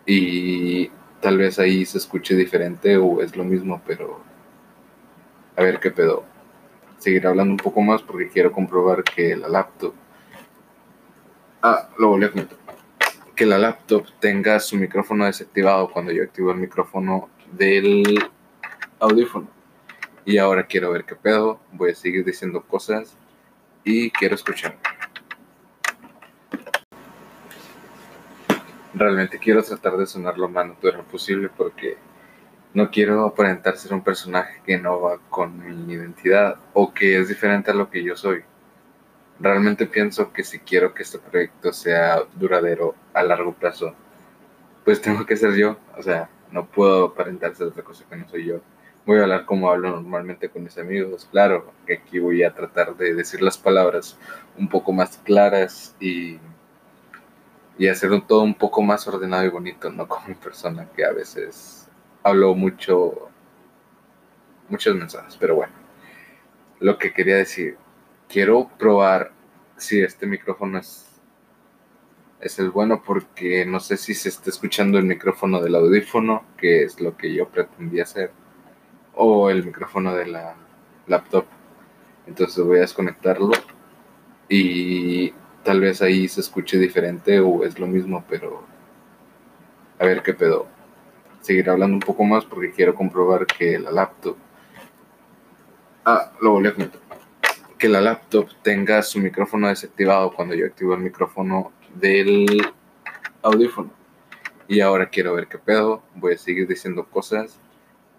[0.06, 0.90] y
[1.22, 4.22] tal vez ahí se escuche diferente o es lo mismo, pero
[5.56, 6.26] a ver qué pedo.
[6.98, 9.94] Seguir hablando un poco más porque quiero comprobar que la laptop...
[11.62, 12.63] Ah, lo volví a comentar.
[13.36, 18.04] Que la laptop tenga su micrófono desactivado cuando yo activo el micrófono del
[19.00, 19.48] audífono.
[20.26, 21.60] Y ahora quiero ver qué pedo.
[21.72, 23.18] Voy a seguir diciendo cosas
[23.84, 24.78] y quiero escuchar.
[28.94, 31.98] Realmente quiero tratar de sonar lo más natural posible porque
[32.74, 37.28] no quiero aparentar ser un personaje que no va con mi identidad o que es
[37.28, 38.44] diferente a lo que yo soy.
[39.44, 43.94] Realmente pienso que si quiero que este proyecto sea duradero a largo plazo,
[44.84, 45.78] pues tengo que ser yo.
[45.96, 48.62] O sea, no puedo aparentar ser otra cosa que no soy yo.
[49.06, 51.28] Voy a hablar como hablo normalmente con mis amigos.
[51.30, 54.18] Claro, que aquí voy a tratar de decir las palabras
[54.58, 56.40] un poco más claras y
[57.78, 61.12] y hacer todo un poco más ordenado y bonito, no como una persona que a
[61.12, 61.90] veces
[62.24, 63.30] hablo mucho,
[64.70, 65.74] muchos mensajes, pero bueno,
[66.80, 67.78] lo que quería decir,
[68.30, 69.33] quiero probar
[69.84, 71.06] si este micrófono es,
[72.40, 76.84] es el bueno porque no sé si se está escuchando el micrófono del audífono, que
[76.84, 78.32] es lo que yo pretendía hacer,
[79.14, 80.56] o el micrófono de la
[81.08, 81.46] laptop.
[82.26, 83.52] Entonces voy a desconectarlo
[84.48, 85.32] y
[85.64, 88.64] tal vez ahí se escuche diferente o es lo mismo, pero
[90.00, 90.68] a ver qué pedo.
[91.42, 94.38] Seguir hablando un poco más porque quiero comprobar que la laptop.
[96.06, 97.03] Ah, lo volví a comentar.
[97.84, 102.66] Que la laptop tenga su micrófono desactivado cuando yo activo el micrófono del
[103.42, 103.92] audífono.
[104.70, 106.02] Y ahora quiero ver qué pedo.
[106.16, 107.60] Voy a seguir diciendo cosas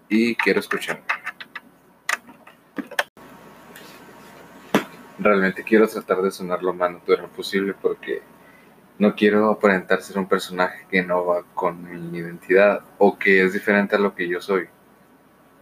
[0.07, 1.01] y quiero escuchar.
[5.17, 8.21] realmente quiero tratar de sonar lo más natural posible porque
[8.99, 13.53] no quiero aparentar ser un personaje que no va con mi identidad o que es
[13.53, 14.69] diferente a lo que yo soy.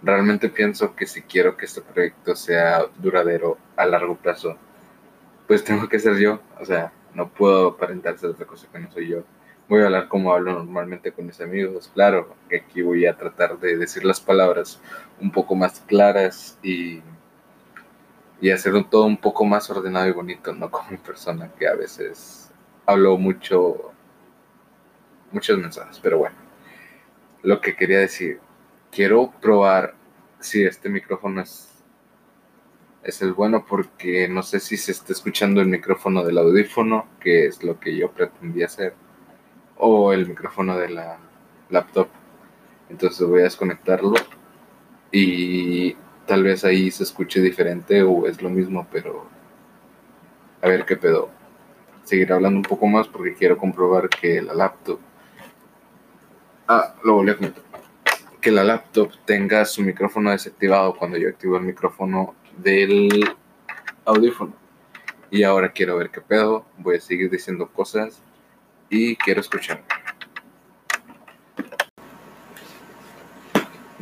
[0.03, 4.57] Realmente pienso que si quiero que este proyecto sea duradero a largo plazo,
[5.47, 6.39] pues tengo que ser yo.
[6.59, 9.23] O sea, no puedo aparentar ser otra cosa que no soy yo.
[9.69, 11.89] Voy a hablar como hablo normalmente con mis amigos.
[11.93, 14.81] Claro, aquí voy a tratar de decir las palabras
[15.21, 17.01] un poco más claras y
[18.43, 21.75] y hacer todo un poco más ordenado y bonito, no como una persona que a
[21.75, 22.51] veces
[22.85, 23.93] hablo mucho,
[25.31, 26.35] muchos mensajes, pero bueno,
[27.41, 28.41] lo que quería decir,
[28.93, 29.95] quiero probar
[30.39, 31.83] si este micrófono es,
[33.03, 37.47] es el bueno porque no sé si se está escuchando el micrófono del audífono, que
[37.47, 38.93] es lo que yo pretendía hacer,
[39.77, 41.17] o el micrófono de la
[41.69, 42.07] laptop.
[42.89, 44.13] Entonces voy a desconectarlo
[45.11, 45.93] y
[46.27, 49.27] tal vez ahí se escuche diferente o es lo mismo, pero
[50.61, 51.29] a ver qué pedo.
[52.03, 54.99] Seguir hablando un poco más porque quiero comprobar que la laptop.
[56.67, 57.72] Ah, lo volví a comentar.
[58.43, 63.09] Que la laptop tenga su micrófono desactivado cuando yo activo el micrófono del
[64.05, 64.53] audífono.
[65.31, 66.65] Y ahora quiero ver qué pedo.
[66.77, 68.21] Voy a seguir diciendo cosas
[68.89, 69.81] y quiero escuchar.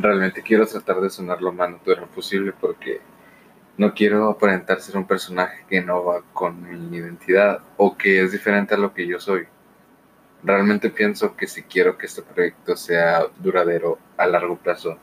[0.02, 3.02] realmente quiero tratar de sonar lo más natural posible porque
[3.78, 8.32] no quiero aparentar ser un personaje que no va con mi identidad o que es
[8.32, 9.48] diferente a lo que yo soy.
[10.44, 14.98] Realmente pienso que si quiero que este proyecto sea duradero a largo plazo,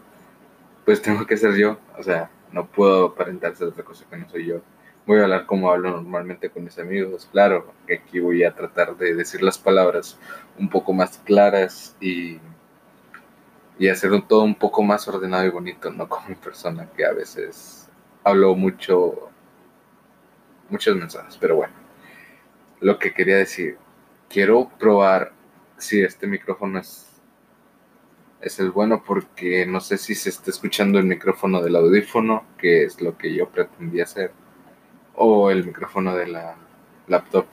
[0.84, 1.78] pues tengo que ser yo.
[1.98, 4.60] O sea, no puedo aparentar ser otra cosa que no soy yo.
[5.06, 7.28] Voy a hablar como hablo normalmente con mis amigos.
[7.32, 10.18] Claro, aquí voy a tratar de decir las palabras
[10.58, 12.38] un poco más claras y
[13.78, 17.12] y hacer todo un poco más ordenado y bonito, no como una persona que a
[17.12, 17.88] veces
[18.24, 19.30] hablo mucho,
[20.68, 21.74] muchos mensajes, pero bueno,
[22.80, 23.78] lo que quería decir,
[24.28, 25.32] quiero probar
[25.76, 27.17] si este micrófono es,
[28.40, 32.84] es el bueno porque no sé si se está escuchando el micrófono del audífono, que
[32.84, 34.32] es lo que yo pretendía hacer,
[35.14, 36.56] o el micrófono de la
[37.08, 37.46] laptop.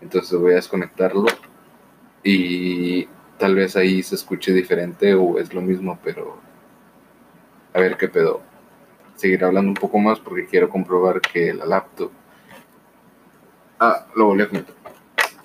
[0.00, 1.26] Entonces voy a desconectarlo
[2.22, 3.08] y
[3.38, 6.38] tal vez ahí se escuche diferente o es lo mismo, pero
[7.72, 8.42] a ver qué pedo.
[9.14, 12.10] Seguir hablando un poco más porque quiero comprobar que la laptop.
[13.78, 14.74] Ah, lo volví a comentar.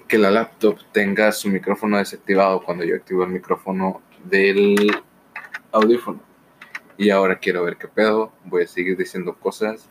[0.07, 4.91] Que la laptop tenga su micrófono desactivado cuando yo activo el micrófono del
[5.71, 6.21] audífono.
[6.97, 8.31] Y ahora quiero ver qué pedo.
[8.45, 9.89] Voy a seguir diciendo cosas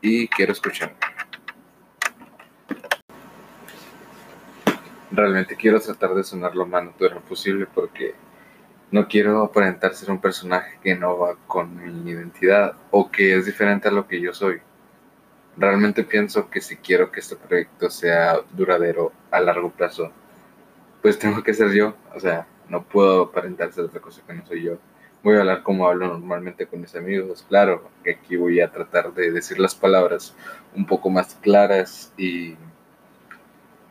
[0.00, 0.94] y quiero escuchar.
[5.12, 8.14] realmente quiero tratar de sonar lo más natural posible porque
[8.90, 13.46] no quiero aparentar ser un personaje que no va con mi identidad o que es
[13.46, 14.60] diferente a lo que yo soy.
[15.56, 20.10] Realmente pienso que si quiero que este proyecto sea duradero a largo plazo,
[21.02, 21.94] pues tengo que ser yo.
[22.14, 24.78] O sea, no puedo aparentar ser otra cosa que no soy yo.
[25.22, 27.44] Voy a hablar como hablo normalmente con mis amigos.
[27.48, 30.34] Claro, que aquí voy a tratar de decir las palabras
[30.74, 32.56] un poco más claras y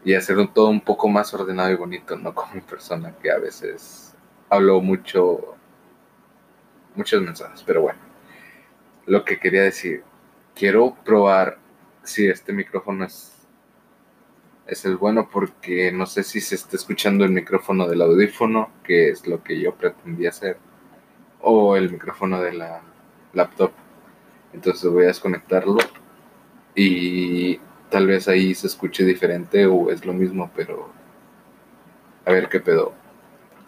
[0.03, 3.31] y hacer un, todo un poco más ordenado y bonito, no como mi persona que
[3.31, 4.15] a veces
[4.49, 5.55] hablo mucho,
[6.95, 7.99] muchos mensajes, pero bueno,
[9.05, 10.03] lo que quería decir,
[10.55, 11.57] quiero probar
[12.03, 13.40] si este micrófono es,
[14.71, 19.09] es el bueno porque no sé si se está escuchando el micrófono del audífono, que
[19.09, 20.57] es lo que yo pretendía hacer,
[21.41, 22.81] o el micrófono de la
[23.33, 23.71] laptop.
[24.53, 25.77] Entonces voy a desconectarlo
[26.73, 27.57] y
[27.89, 30.89] tal vez ahí se escuche diferente o es lo mismo, pero
[32.25, 32.93] a ver qué pedo.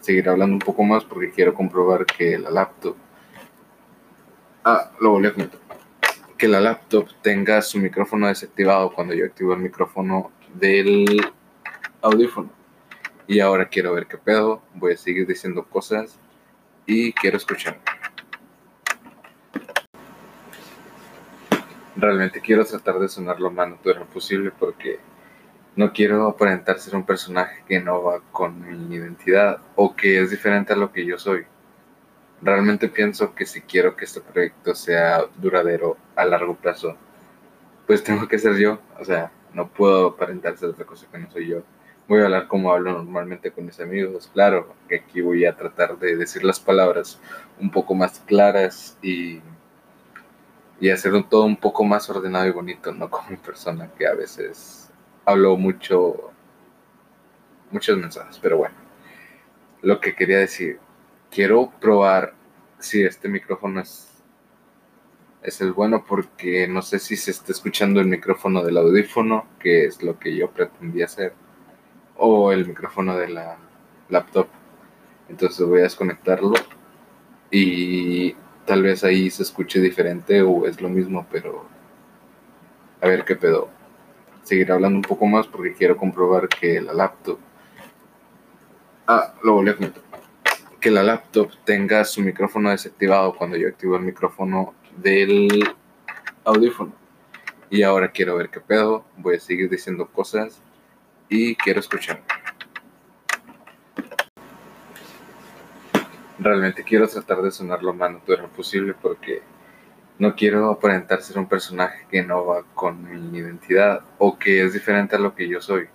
[0.00, 2.96] Seguir hablando un poco más porque quiero comprobar que la laptop.
[4.64, 5.60] Ah, lo volví a comentar.
[6.38, 11.20] Que la laptop tenga su micrófono desactivado cuando yo activo el micrófono del
[12.02, 12.50] audífono.
[13.26, 14.62] Y ahora quiero ver qué pedo.
[14.74, 16.18] Voy a seguir diciendo cosas
[16.86, 17.78] y quiero escuchar.
[21.96, 24.98] realmente quiero tratar de sonar lo más natural posible porque
[25.76, 30.30] no quiero aparentar ser un personaje que no va con mi identidad o que es
[30.30, 31.46] diferente a lo que yo soy.
[32.42, 36.96] Realmente pienso que si quiero que este proyecto sea duradero a largo plazo,
[37.86, 38.78] pues tengo que ser yo.
[39.00, 41.62] O sea, no puedo aparentar ser otra cosa que no soy yo.
[42.06, 44.30] Voy a hablar como hablo normalmente con mis amigos.
[44.32, 47.18] Claro que aquí voy a tratar de decir las palabras
[47.58, 49.40] un poco más claras y
[50.80, 54.14] y hacer todo un poco más ordenado y bonito, no como mi persona que a
[54.14, 54.90] veces
[55.24, 56.30] hablo mucho,
[57.70, 58.74] muchos mensajes, pero bueno,
[59.82, 60.78] lo que quería decir,
[61.30, 62.34] quiero probar
[62.78, 64.13] si este micrófono es,
[65.44, 69.84] es el bueno porque no sé si se está escuchando el micrófono del audífono, que
[69.84, 71.34] es lo que yo pretendía hacer,
[72.16, 73.58] o el micrófono de la
[74.08, 74.48] laptop.
[75.28, 76.54] Entonces voy a desconectarlo
[77.50, 78.34] y
[78.64, 81.66] tal vez ahí se escuche diferente o es lo mismo, pero
[83.02, 83.68] a ver qué pedo.
[84.42, 87.38] Seguir hablando un poco más porque quiero comprobar que la laptop.
[89.06, 90.02] Ah, lo volví a comentar.
[90.80, 95.48] Que la laptop tenga su micrófono desactivado cuando yo activo el micrófono del
[96.44, 96.92] audífono.
[97.70, 99.04] Y ahora quiero ver qué pedo.
[99.16, 100.60] Voy a seguir diciendo cosas
[101.28, 102.22] y quiero escuchar.
[106.44, 109.42] realmente quiero tratar de sonar lo más natural posible porque
[110.18, 114.72] no quiero aparentar ser un personaje que no va con mi identidad o que es
[114.72, 115.88] diferente a lo que yo soy.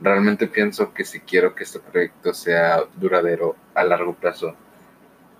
[0.00, 4.56] Realmente pienso que si quiero que este proyecto sea duradero a largo plazo,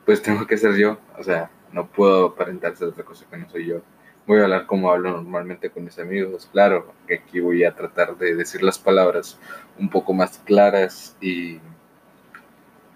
[0.04, 0.98] pues tengo que ser yo.
[1.18, 3.82] O sea, no puedo aparentar ser otra cosa que no soy yo.
[4.26, 6.48] Voy a hablar como hablo normalmente con mis amigos.
[6.52, 9.38] Claro, que aquí voy a tratar de decir las palabras
[9.78, 11.60] un poco más claras y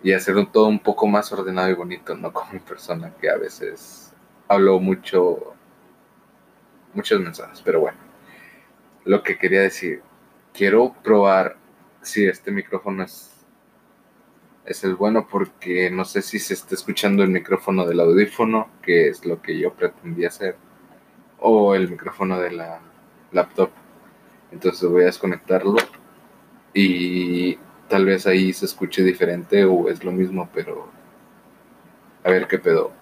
[0.05, 4.13] y hacer todo un poco más ordenado y bonito, no como persona que a veces
[4.47, 5.55] hablo mucho,
[6.93, 7.99] muchos mensajes, pero bueno,
[9.05, 10.03] lo que quería decir,
[10.53, 11.57] quiero probar
[12.03, 13.34] si este micrófono es,
[14.67, 19.09] es el bueno porque no sé si se está escuchando el micrófono del audífono, que
[19.09, 20.57] es lo que yo pretendía hacer,
[21.39, 22.81] o el micrófono de la
[23.33, 23.71] laptop.
[24.53, 25.77] Entonces voy a desconectarlo
[26.73, 27.57] y
[27.89, 30.89] tal vez ahí se escuche diferente o es lo mismo, pero
[32.23, 32.93] a ver qué pedo.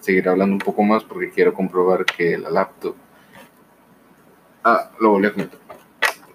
[0.00, 2.96] Seguir hablando un poco más porque quiero comprobar que la laptop.
[4.64, 5.60] Ah, lo volví a comentar.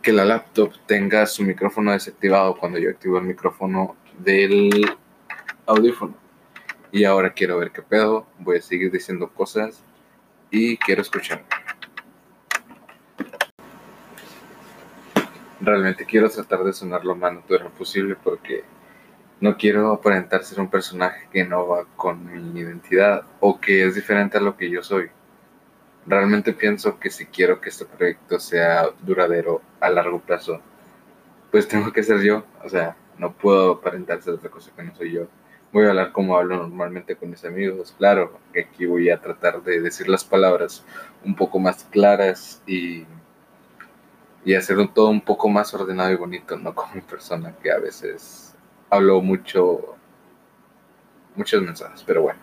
[0.02, 4.70] Que la laptop tenga su micrófono desactivado cuando yo activo el micrófono del
[5.66, 6.16] audífono.
[6.92, 8.28] Y ahora quiero ver qué pedo.
[8.40, 9.84] Voy a seguir diciendo cosas
[10.52, 11.44] y quiero escuchar.
[15.64, 18.64] realmente quiero tratar de sonar lo más natural posible porque
[19.40, 23.96] no quiero aparentar ser un personaje que no va con mi identidad o que es
[23.96, 25.10] diferente a lo que yo soy.
[26.06, 30.62] Realmente pienso que si quiero que este proyecto sea duradero a largo plazo,
[31.52, 32.46] pues tengo que ser yo.
[32.64, 35.28] O sea, no puedo aparentar ser otra cosa que no soy yo.
[35.72, 37.96] Voy a hablar como hablo normalmente con mis amigos.
[37.98, 40.86] Claro, que aquí voy a tratar de decir las palabras
[41.24, 43.06] un poco más claras y
[44.46, 47.80] y hacer todo un poco más ordenado y bonito, no como mi persona que a
[47.80, 48.56] veces
[48.90, 49.96] hablo mucho,
[51.36, 52.40] muchos mensajes, pero bueno,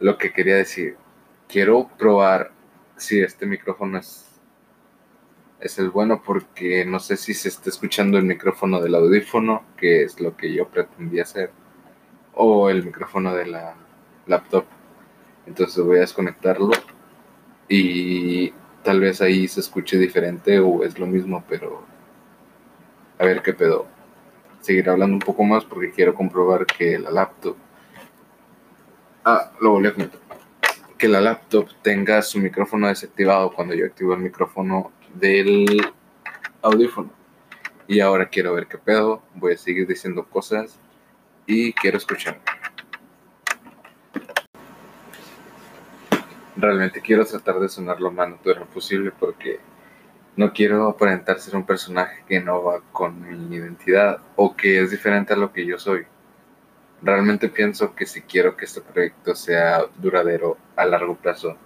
[0.00, 0.96] lo que quería decir,
[1.48, 2.50] quiero probar
[2.96, 4.25] si este micrófono es,
[5.60, 10.02] es el bueno porque no sé si se está escuchando el micrófono del audífono, que
[10.02, 11.50] es lo que yo pretendía hacer,
[12.34, 13.74] o el micrófono de la
[14.26, 14.64] laptop.
[15.46, 16.70] Entonces voy a desconectarlo
[17.68, 18.52] y
[18.82, 21.84] tal vez ahí se escuche diferente o es lo mismo, pero
[23.18, 23.86] a ver qué pedo.
[24.60, 27.56] Seguir hablando un poco más porque quiero comprobar que la laptop.
[29.24, 30.20] Ah, lo volví a comentar.
[30.98, 35.92] Que la laptop tenga su micrófono desactivado cuando yo activo el micrófono del
[36.62, 37.10] audífono.
[37.88, 40.78] Y ahora quiero ver qué pedo, voy a seguir diciendo cosas
[41.46, 42.40] y quiero escuchar.
[46.56, 49.60] Realmente quiero tratar de sonar lo más natural posible porque
[50.36, 54.90] no quiero aparentar ser un personaje que no va con mi identidad o que es
[54.90, 56.06] diferente a lo que yo soy.
[57.02, 61.56] Realmente pienso que si quiero que este proyecto sea duradero a largo plazo,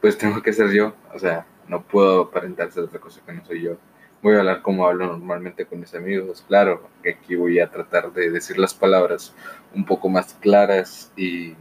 [0.00, 0.94] pues tengo que ser yo.
[1.14, 3.76] O sea, no puedo aparentar ser otra cosa que no soy yo
[4.22, 6.44] voy a hablar como hablo normalmente con mis amigos.
[6.46, 9.34] Claro, que aquí voy a tratar de decir las palabras
[9.74, 11.54] un poco más claras y,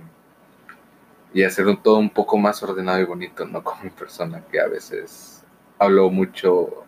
[1.33, 4.67] y hacer todo un poco más ordenado y bonito, no como una persona que a
[4.67, 5.43] veces
[5.77, 6.85] hablo mucho,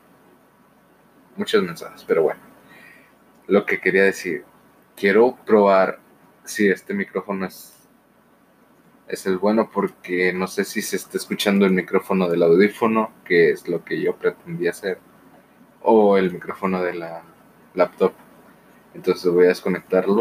[1.35, 2.41] muchos mensajes, pero bueno.
[3.47, 4.45] Lo que quería decir,
[4.95, 5.99] quiero probar
[6.45, 7.80] si este micrófono es,
[9.11, 13.51] es el bueno porque no sé si se está escuchando el micrófono del audífono, que
[13.51, 14.99] es lo que yo pretendía hacer
[15.81, 17.21] o el micrófono de la
[17.73, 18.13] laptop.
[18.93, 20.19] Entonces voy a desconectarlo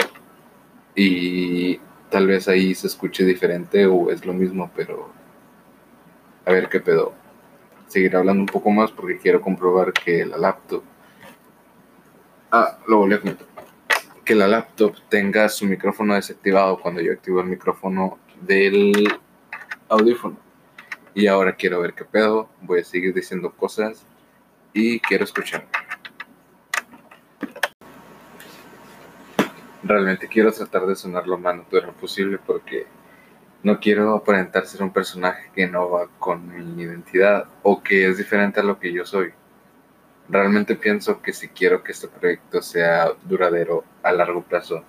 [0.96, 1.78] y
[2.10, 5.10] tal vez ahí se escuche diferente o es lo mismo, pero
[6.44, 7.12] a ver qué pedo.
[7.86, 10.82] Seguir hablando un poco más porque quiero comprobar que la laptop...
[12.50, 13.46] Ah, lo volví a comentar.
[14.24, 19.08] Que la laptop tenga su micrófono desactivado cuando yo activo el micrófono del
[19.88, 20.36] audífono.
[21.14, 22.48] Y ahora quiero ver qué pedo.
[22.60, 24.04] Voy a seguir diciendo cosas
[24.72, 25.66] y quiero escuchar.
[29.82, 32.86] Realmente quiero tratar de sonar lo más natural posible porque
[33.62, 38.18] no quiero aparentar ser un personaje que no va con mi identidad o que es
[38.18, 39.32] diferente a lo que yo soy.
[40.28, 44.84] Realmente pienso que si quiero que este proyecto sea duradero a largo plazo,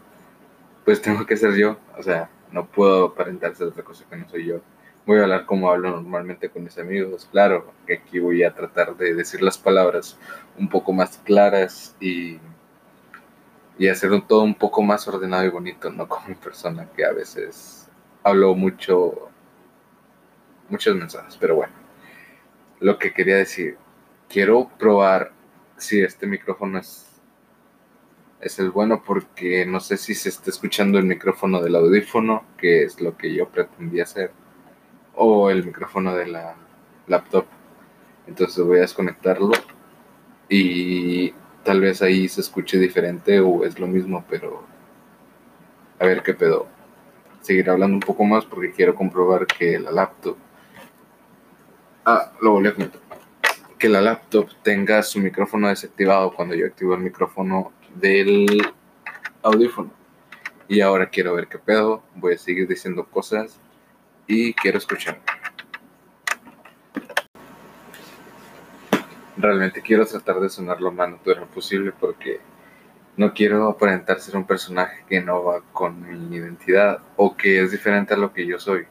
[0.86, 1.78] pues tengo que ser yo.
[1.98, 4.62] O sea, no puedo aparentar ser otra cosa que no soy yo
[5.06, 7.28] voy a hablar como hablo normalmente con mis amigos.
[7.32, 10.18] Claro, que aquí voy a tratar de decir las palabras
[10.58, 12.40] un poco más claras y,
[13.78, 17.12] y hacer todo un poco más ordenado y bonito, no como una persona que a
[17.12, 17.90] veces
[18.24, 19.30] hablo mucho,
[20.70, 21.74] muchos mensajes, pero bueno.
[22.80, 23.78] Lo que quería decir,
[24.28, 25.32] quiero probar
[25.78, 27.11] si este micrófono es
[28.42, 32.84] es el bueno porque no sé si se está escuchando el micrófono del audífono, que
[32.84, 34.32] es lo que yo pretendía hacer
[35.16, 36.56] o el micrófono de la
[37.08, 37.46] laptop.
[38.28, 39.52] Entonces voy a desconectarlo
[40.50, 41.32] y
[41.64, 44.64] tal vez ahí se escuche diferente o es lo mismo, pero
[46.00, 46.68] a ver qué pedo.
[47.42, 50.38] Seguir hablando un poco más porque quiero comprobar que la laptop...
[52.06, 53.02] Ah, lo volví a comentar.
[53.78, 58.62] Que la laptop tenga su micrófono desactivado cuando yo activo el micrófono del
[59.44, 59.92] audífono.
[60.68, 62.04] Y ahora quiero ver qué pedo.
[62.16, 63.60] Voy a seguir diciendo cosas
[64.28, 65.20] y quiero escuchar.
[69.38, 72.40] Realmente quiero tratar de sonar lo más natural posible porque
[73.18, 77.72] no quiero aparentar ser un personaje que no va con mi identidad o que es
[77.72, 78.86] diferente a lo que yo soy.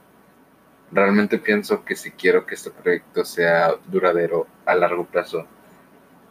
[0.92, 5.46] Realmente pienso que si quiero que este proyecto sea duradero a largo plazo,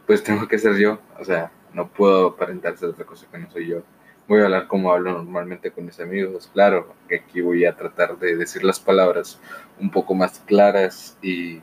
[0.06, 1.00] pues tengo que ser yo.
[1.18, 3.82] O sea, no puedo aparentar ser otra cosa que no soy yo
[4.30, 6.48] voy a hablar como hablo normalmente con mis amigos.
[6.52, 9.40] Claro, que aquí voy a tratar de decir las palabras
[9.80, 11.60] un poco más claras y,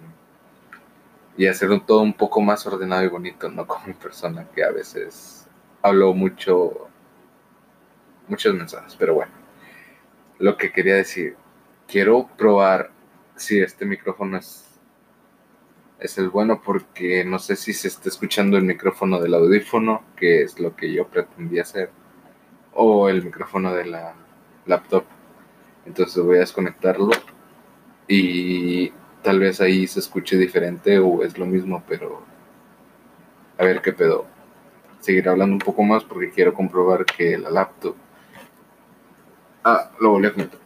[1.38, 4.72] y hacer todo un poco más ordenado y bonito, no como una persona que a
[4.72, 5.47] veces
[5.82, 6.89] hablo mucho,
[8.28, 9.32] muchos mensajes, pero bueno.
[10.39, 11.38] Lo que quería decir,
[11.88, 12.91] quiero probar
[13.38, 14.66] si este micrófono es
[16.00, 20.43] es el bueno porque no sé si se está escuchando el micrófono del audífono, que
[20.43, 21.89] es lo que yo pretendía hacer
[22.74, 24.14] o el micrófono de la
[24.66, 25.04] laptop.
[25.86, 27.10] Entonces voy a desconectarlo
[28.08, 28.91] y
[29.24, 32.22] tal vez ahí se escuche diferente o es lo mismo, pero
[33.58, 34.26] a ver qué pedo.
[35.00, 37.95] Seguir hablando un poco más porque quiero comprobar que la laptop...
[39.64, 40.60] Ah, lo volví a comentar.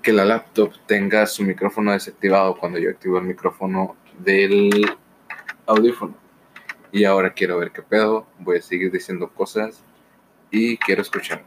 [0.00, 4.70] Que la laptop tenga su micrófono desactivado cuando yo activo el micrófono del
[5.66, 6.14] audífono.
[6.90, 8.26] Y ahora quiero ver qué pedo.
[8.38, 9.82] Voy a seguir diciendo cosas
[10.50, 11.44] y quiero escuchar.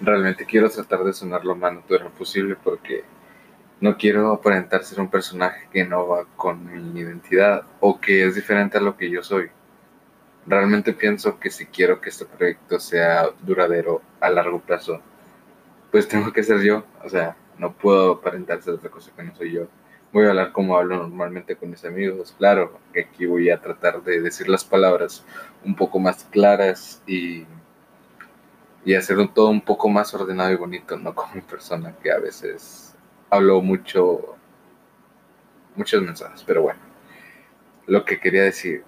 [0.00, 3.04] Realmente quiero tratar de sonar lo más natural posible porque
[3.80, 8.34] no quiero aparentar ser un personaje que no va con mi identidad o que es
[8.34, 9.50] diferente a lo que yo soy.
[10.46, 15.00] Realmente pienso que si quiero que este proyecto sea duradero a largo plazo,
[15.90, 16.84] pues tengo que ser yo.
[17.04, 19.68] O sea, no puedo aparentar ser otra cosa que no soy yo
[20.12, 22.34] voy a hablar como hablo normalmente con mis amigos.
[22.36, 25.24] Claro, aquí voy a tratar de decir las palabras
[25.64, 27.46] un poco más claras y,
[28.84, 32.18] y hacer todo un poco más ordenado y bonito, no como una persona que a
[32.18, 32.94] veces
[33.30, 34.36] hablo mucho,
[35.74, 36.80] muchos mensajes, pero bueno.
[37.86, 38.84] lo que quería decir,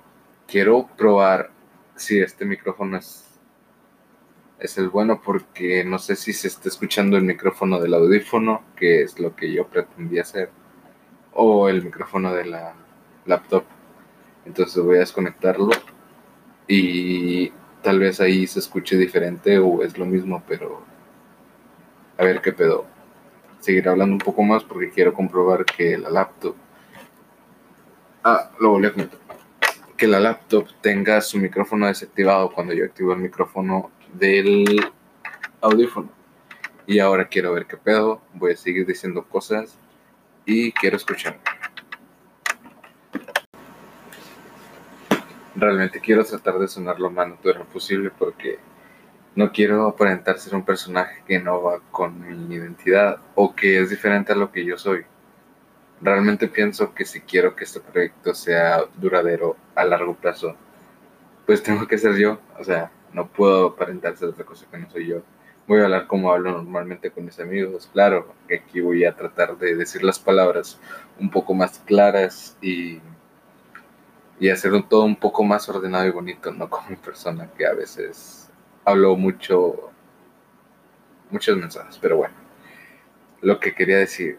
[0.47, 1.51] quiero probar
[1.97, 3.34] si este micrófono es,
[4.59, 9.03] es el bueno porque no sé si se está escuchando el micrófono del audífono, que
[9.03, 10.51] es lo que yo pretendía hacer,
[11.33, 12.75] o el micrófono de la
[13.27, 13.65] laptop.
[14.47, 15.71] Entonces voy a desconectarlo
[16.69, 17.51] y
[17.83, 20.83] tal vez ahí se escuche diferente o es lo mismo, pero
[22.19, 22.87] a ver qué pedo.
[23.61, 26.55] Seguir hablando un poco más porque quiero comprobar que la laptop
[28.27, 29.21] Ah, lo volví a comentar.
[29.99, 34.93] Que la laptop tenga su micrófono desactivado cuando yo activo el micrófono del
[35.61, 36.11] audífono.
[36.87, 38.21] Y ahora quiero ver qué pedo.
[38.35, 39.79] Voy a seguir diciendo cosas
[40.45, 41.39] y quiero escuchar.
[45.57, 48.59] Realmente quiero tratar de sonar lo más natural posible porque
[49.37, 53.91] no quiero aparentar ser un personaje que no va con mi identidad o que es
[53.91, 55.05] diferente a lo que yo soy.
[56.01, 60.57] Realmente pienso que si quiero que este proyecto sea duradero a largo plazo,
[61.47, 62.39] pues tengo que ser yo.
[62.59, 65.23] O sea, no puedo aparentar ser otra cosa que no soy yo.
[65.67, 67.89] Voy a hablar como hablo normalmente con mis amigos.
[67.93, 70.79] Claro, que aquí voy a tratar de decir las palabras
[71.19, 73.01] un poco más claras y,
[74.39, 77.73] y hacer todo un poco más ordenado y bonito, no como una persona que a
[77.73, 78.51] veces
[78.85, 79.91] hablo mucho,
[81.31, 81.99] muchos mensajes.
[81.99, 82.35] Pero bueno,
[83.41, 84.39] lo que quería decir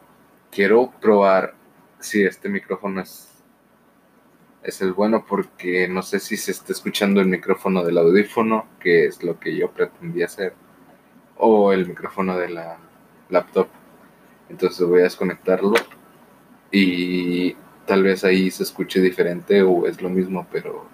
[0.55, 1.53] quiero probar
[1.99, 3.34] si este micrófono es,
[4.65, 9.05] es el bueno porque no sé si se está escuchando el micrófono del audífono, que
[9.05, 10.53] es lo que yo pretendía hacer,
[11.37, 12.77] o el micrófono de la
[13.29, 13.67] laptop.
[14.49, 15.75] Entonces voy a desconectarlo
[16.71, 17.55] y
[17.85, 20.87] tal vez ahí se escuche diferente o es lo mismo, pero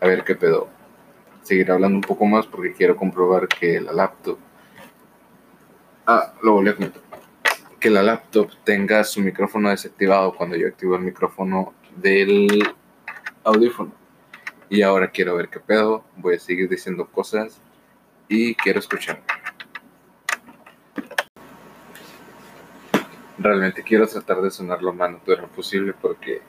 [0.00, 0.68] a ver qué pedo.
[1.42, 4.38] Seguir hablando un poco más porque quiero comprobar que la laptop...
[6.06, 7.02] Ah, lo volví a comentar
[7.84, 12.62] que la laptop tenga su micrófono desactivado cuando yo activo el micrófono del
[13.42, 13.92] audífono.
[14.68, 17.60] Y ahora quiero ver qué pedo, voy a seguir diciendo cosas
[18.28, 19.20] y quiero escuchar.
[23.38, 26.40] Realmente quiero tratar de sonar lo más natural posible porque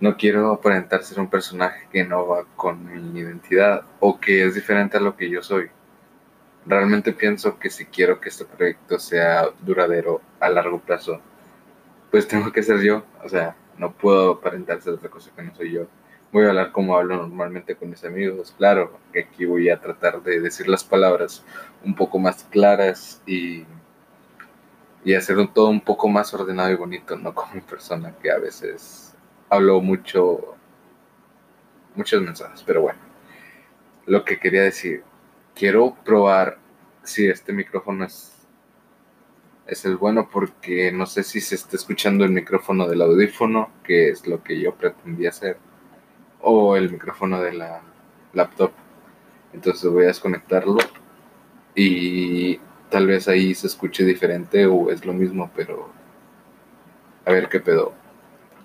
[0.00, 4.54] no quiero aparentar ser un personaje que no va con mi identidad o que es
[4.54, 5.70] diferente a lo que yo soy.
[6.66, 11.20] Realmente pienso que si quiero que este proyecto sea duradero a largo plazo,
[12.10, 13.04] pues tengo que ser yo.
[13.22, 15.86] O sea, no puedo aparentar ser otra cosa que no soy yo.
[16.32, 18.54] Voy a hablar como hablo normalmente con mis amigos.
[18.56, 21.44] Claro, que aquí voy a tratar de decir las palabras
[21.84, 23.64] un poco más claras y,
[25.04, 29.14] y hacer todo un poco más ordenado y bonito, no como persona que a veces
[29.48, 30.56] hablo mucho,
[31.94, 32.62] muchos mensajes.
[32.64, 32.98] Pero bueno,
[34.06, 35.02] lo que quería decir
[35.56, 36.58] quiero probar
[37.02, 38.35] si este micrófono es,
[39.66, 44.10] es el bueno porque no sé si se está escuchando el micrófono del audífono, que
[44.10, 45.58] es lo que yo pretendía hacer,
[46.40, 47.82] o el micrófono de la
[48.32, 48.72] laptop.
[49.52, 50.78] Entonces voy a desconectarlo
[51.74, 52.58] y
[52.90, 55.90] tal vez ahí se escuche diferente o es lo mismo, pero
[57.24, 57.92] a ver qué pedo.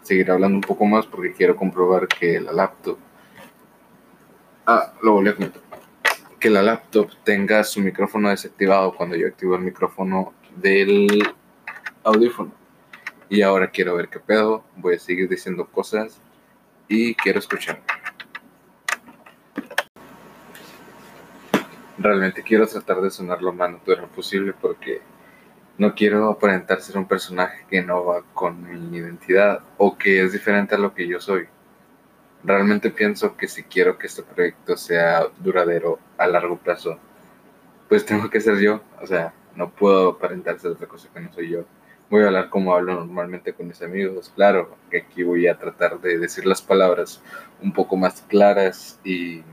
[0.03, 2.97] Seguir hablando un poco más porque quiero comprobar que la laptop...
[4.65, 5.61] Ah, lo volví a comentar
[6.41, 11.23] que la laptop tenga su micrófono desactivado cuando yo activo el micrófono del
[12.03, 12.51] audífono.
[13.29, 16.19] Y ahora quiero ver qué pedo, voy a seguir diciendo cosas
[16.87, 17.81] y quiero escuchar.
[21.97, 25.01] Realmente quiero tratar de sonar lo más natural posible porque
[25.77, 30.33] no quiero aparentar ser un personaje que no va con mi identidad o que es
[30.33, 31.47] diferente a lo que yo soy.
[32.43, 36.97] Realmente pienso que si quiero que este proyecto sea duradero a largo plazo,
[37.87, 38.81] pues tengo que ser yo.
[39.01, 41.65] O sea, no puedo aparentar ser otra cosa que no soy yo.
[42.09, 44.31] Voy a hablar como hablo normalmente con mis amigos.
[44.35, 47.21] Claro, que aquí voy a tratar de decir las palabras
[47.61, 49.43] un poco más claras y,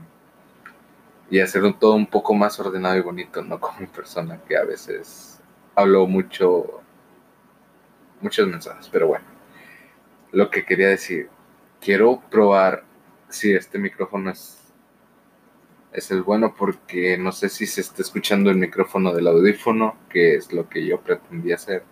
[1.29, 4.65] y hacer todo un poco más ordenado y bonito, no como una persona que a
[4.65, 5.39] veces
[5.75, 6.81] hablo mucho,
[8.21, 8.89] muchos mensajes.
[8.91, 9.25] Pero bueno,
[10.31, 11.29] lo que quería decir
[11.79, 12.83] quiero probar
[13.29, 14.68] si este micrófono es,
[15.91, 20.35] es el bueno porque no sé si se está escuchando el micrófono del audífono, que
[20.35, 21.83] es lo que yo pretendía hacer,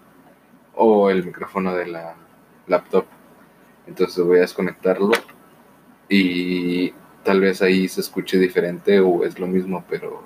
[0.76, 2.16] o el micrófono de la
[2.68, 3.06] laptop.
[3.88, 5.12] Entonces voy a desconectarlo
[6.10, 6.94] y
[7.24, 10.24] tal vez ahí se escuche diferente o es lo mismo, pero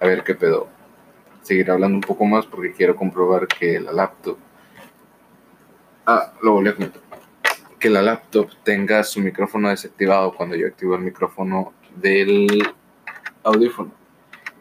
[0.00, 0.68] a ver qué pedo.
[1.42, 4.38] Seguir hablando un poco más porque quiero comprobar que la laptop...
[6.06, 7.02] Ah, lo volví a comentar
[7.78, 12.62] que la laptop tenga su micrófono desactivado cuando yo activo el micrófono del
[13.42, 13.92] audífono.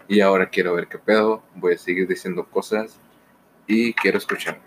[0.07, 2.99] Y ahora quiero ver qué pedo, voy a seguir diciendo cosas
[3.67, 4.59] y quiero escuchar.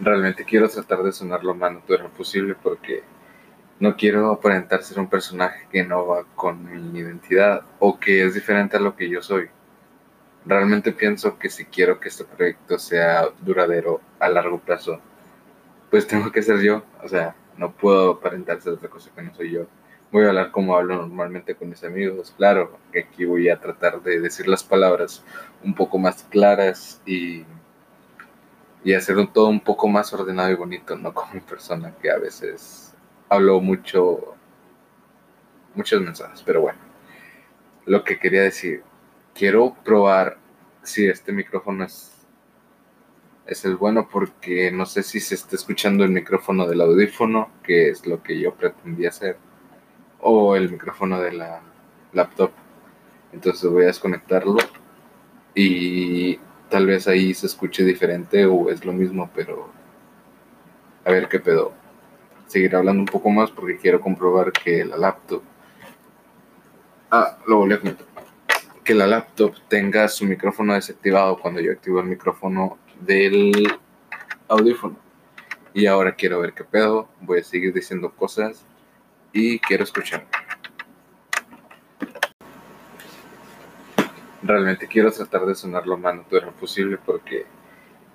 [0.00, 3.02] Realmente quiero tratar de sonar lo más natural posible porque
[3.78, 8.34] no quiero aparentar ser un personaje que no va con mi identidad o que es
[8.34, 9.48] diferente a lo que yo soy.
[10.46, 15.00] Realmente pienso que si quiero que este proyecto sea duradero a largo plazo,
[15.90, 16.82] pues tengo que ser yo.
[17.02, 19.66] O sea, no puedo aparentar ser otra cosa que no soy yo.
[20.10, 22.32] Voy a hablar como hablo normalmente con mis amigos.
[22.36, 25.22] Claro, aquí voy a tratar de decir las palabras
[25.62, 27.44] un poco más claras y,
[28.82, 32.10] y hacer un, todo un poco más ordenado y bonito, no como una persona que
[32.10, 32.94] a veces
[33.28, 34.34] hablo mucho,
[35.74, 36.42] muchos mensajes.
[36.42, 36.78] Pero bueno,
[37.84, 38.82] lo que quería decir,
[39.34, 40.38] quiero probar
[40.82, 42.19] si este micrófono es
[43.50, 47.88] es el bueno porque no sé si se está escuchando el micrófono del audífono, que
[47.88, 49.36] es lo que yo pretendía hacer,
[50.20, 51.60] o el micrófono de la
[52.12, 52.52] laptop.
[53.32, 54.56] Entonces voy a desconectarlo
[55.52, 56.36] y
[56.68, 59.68] tal vez ahí se escuche diferente o es lo mismo, pero
[61.04, 61.72] a ver qué pedo.
[62.46, 65.42] Seguir hablando un poco más porque quiero comprobar que la laptop...
[67.10, 68.06] Ah, lo volví a comentar.
[68.84, 73.52] Que la laptop tenga su micrófono desactivado cuando yo activo el micrófono del
[74.48, 74.96] audífono.
[75.72, 78.64] Y ahora quiero ver qué pedo, voy a seguir diciendo cosas
[79.32, 80.26] y quiero escuchar.
[84.42, 87.46] Realmente quiero tratar de sonar lo más natural posible porque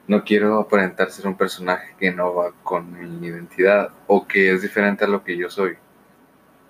[0.07, 4.61] no quiero aparentar ser un personaje que no va con mi identidad o que es
[4.61, 5.77] diferente a lo que yo soy.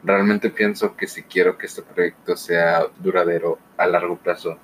[0.04, 4.58] Realmente pienso que si quiero que este proyecto sea duradero a largo plazo,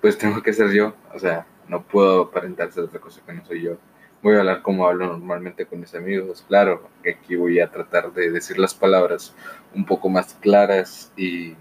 [0.00, 0.94] pues tengo que ser yo.
[1.14, 3.76] O sea, no puedo aparentar ser otra cosa que no soy yo.
[4.22, 6.44] Voy a hablar como hablo normalmente con mis amigos.
[6.48, 9.34] Claro, que aquí voy a tratar de decir las palabras
[9.74, 11.54] un poco más claras y,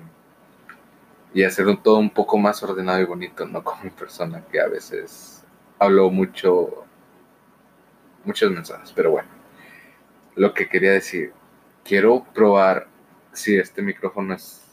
[1.34, 4.68] y hacer todo un poco más ordenado y bonito, no como una persona que a
[4.68, 5.44] veces
[5.78, 6.86] hablo mucho,
[8.24, 8.92] muchos mensajes.
[8.96, 9.30] Pero bueno,
[10.36, 11.34] lo que quería decir,
[11.84, 12.88] quiero probar
[13.34, 14.67] si este micrófono es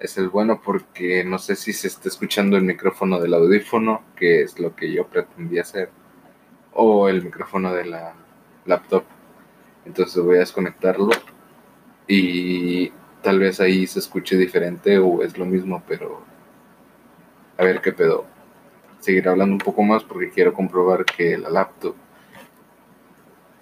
[0.00, 4.42] es el bueno porque no sé si se está escuchando el micrófono del audífono, que
[4.42, 5.90] es lo que yo pretendía hacer,
[6.72, 8.14] o el micrófono de la
[8.64, 9.04] laptop.
[9.84, 11.10] Entonces voy a desconectarlo
[12.06, 12.90] y
[13.22, 16.22] tal vez ahí se escuche diferente o es lo mismo, pero
[17.58, 18.24] a ver qué pedo.
[19.00, 21.94] Seguir hablando un poco más porque quiero comprobar que la laptop...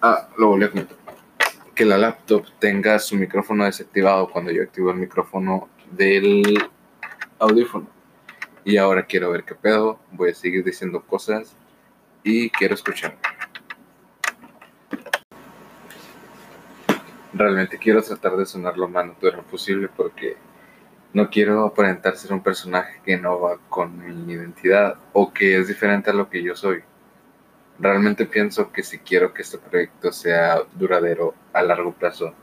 [0.00, 0.96] Ah, lo volví a comentar.
[1.74, 6.58] Que la laptop tenga su micrófono desactivado cuando yo activo el micrófono del
[7.38, 7.88] audífono.
[8.64, 11.54] Y ahora quiero ver qué pedo, voy a seguir diciendo cosas
[12.22, 13.16] y quiero escuchar.
[17.32, 20.36] Realmente quiero tratar de sonar lo más natural posible porque
[21.12, 25.68] no quiero aparentar ser un personaje que no va con mi identidad o que es
[25.68, 26.82] diferente a lo que yo soy.
[27.78, 32.34] Realmente pienso que si quiero que este proyecto sea duradero a largo plazo,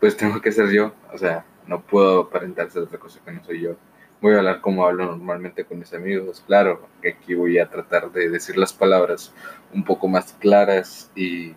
[0.00, 0.94] pues tengo que ser yo.
[1.12, 3.76] O sea, no puedo aparentar ser otra cosa que no soy yo.
[4.20, 6.42] Voy a hablar como hablo normalmente con mis amigos.
[6.46, 9.32] Claro, que aquí voy a tratar de decir las palabras
[9.72, 11.54] un poco más claras y,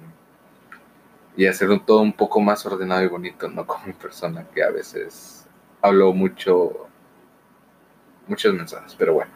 [1.35, 4.71] y hacer todo un poco más ordenado y bonito, no como una persona que a
[4.71, 5.47] veces
[5.81, 6.87] hablo mucho,
[8.27, 8.95] muchos mensajes.
[8.95, 9.31] Pero bueno,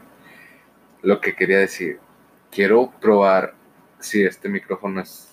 [1.02, 2.00] lo que quería decir,
[2.50, 3.54] quiero probar
[4.00, 5.31] si este micrófono es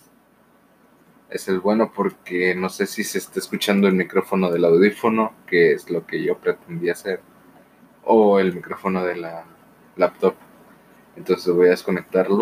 [1.30, 5.72] es el bueno porque no sé si se está escuchando el micrófono del audífono, que
[5.72, 7.20] es lo que yo pretendía hacer,
[8.04, 9.44] o el micrófono de la
[9.96, 10.34] laptop.
[11.16, 12.40] Entonces voy a desconectarlo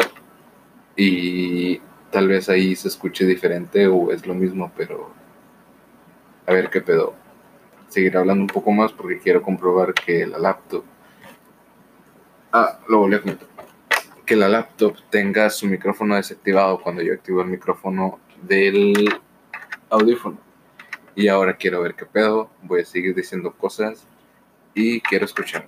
[0.94, 1.78] y
[2.10, 5.10] tal vez ahí se escuche diferente o es lo mismo, pero
[6.46, 7.14] a ver qué pedo.
[7.88, 10.84] Seguir hablando un poco más porque quiero comprobar que la laptop...
[12.52, 13.48] Ah, lo volví a comentar.
[14.24, 19.08] Que la laptop tenga su micrófono desactivado cuando yo activo el micrófono del
[19.90, 20.38] audífono.
[21.14, 24.06] Y ahora quiero ver qué pedo, voy a seguir diciendo cosas
[24.74, 25.66] y quiero escuchar.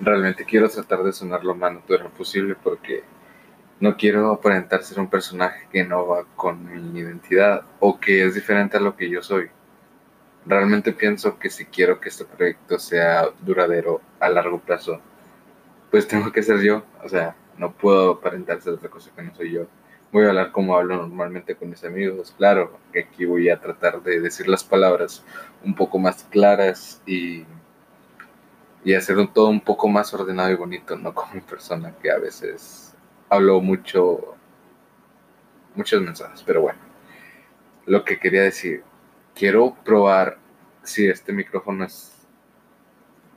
[0.00, 3.04] Realmente quiero tratar de sonar lo más natural posible porque
[3.80, 8.34] no quiero aparentar ser un personaje que no va con mi identidad o que es
[8.34, 9.48] diferente a lo que yo soy.
[10.44, 15.00] Realmente pienso que si quiero que este proyecto sea duradero a largo plazo,
[15.90, 16.84] pues tengo que ser yo.
[17.02, 19.68] O sea, no puedo aparentar ser otra cosa que no soy yo.
[20.10, 22.34] Voy a hablar como hablo normalmente con mis amigos.
[22.36, 25.24] Claro, que aquí voy a tratar de decir las palabras
[25.62, 27.44] un poco más claras y,
[28.84, 32.18] y hacer todo un poco más ordenado y bonito, no como una persona que a
[32.18, 32.96] veces
[33.28, 34.34] hablo mucho,
[35.76, 36.42] muchos mensajes.
[36.44, 36.80] Pero bueno,
[37.86, 38.82] lo que quería decir,
[39.36, 40.36] quiero probar
[40.82, 42.21] si este micrófono es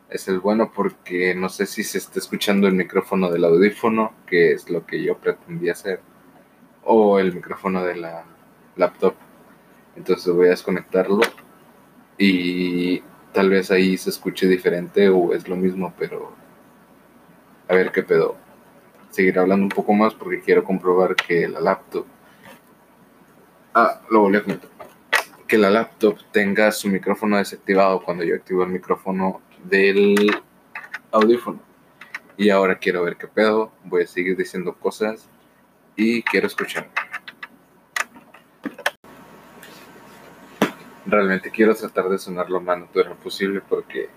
[0.10, 4.54] es el bueno porque no sé si se está escuchando el micrófono del audífono, que
[4.54, 6.00] es lo que yo pretendía hacer,
[6.84, 8.24] o el micrófono de la
[8.76, 9.16] laptop.
[9.96, 11.22] Entonces voy a desconectarlo
[12.18, 13.02] y
[13.34, 16.34] tal vez ahí se escuche diferente o es lo mismo, pero
[17.68, 18.36] a ver qué pedo.
[19.10, 22.06] Seguir hablando un poco más porque quiero comprobar que la laptop...
[23.74, 24.70] Ah, lo volví a comentar.
[25.48, 30.16] Que la laptop tenga su micrófono desactivado cuando yo activo el micrófono del
[31.12, 31.60] audífono.
[32.38, 33.72] Y ahora quiero ver qué pedo.
[33.84, 35.28] Voy a seguir diciendo cosas
[35.96, 36.90] y quiero escuchar.
[41.06, 44.10] Realmente quiero tratar de sonar lo más natural posible porque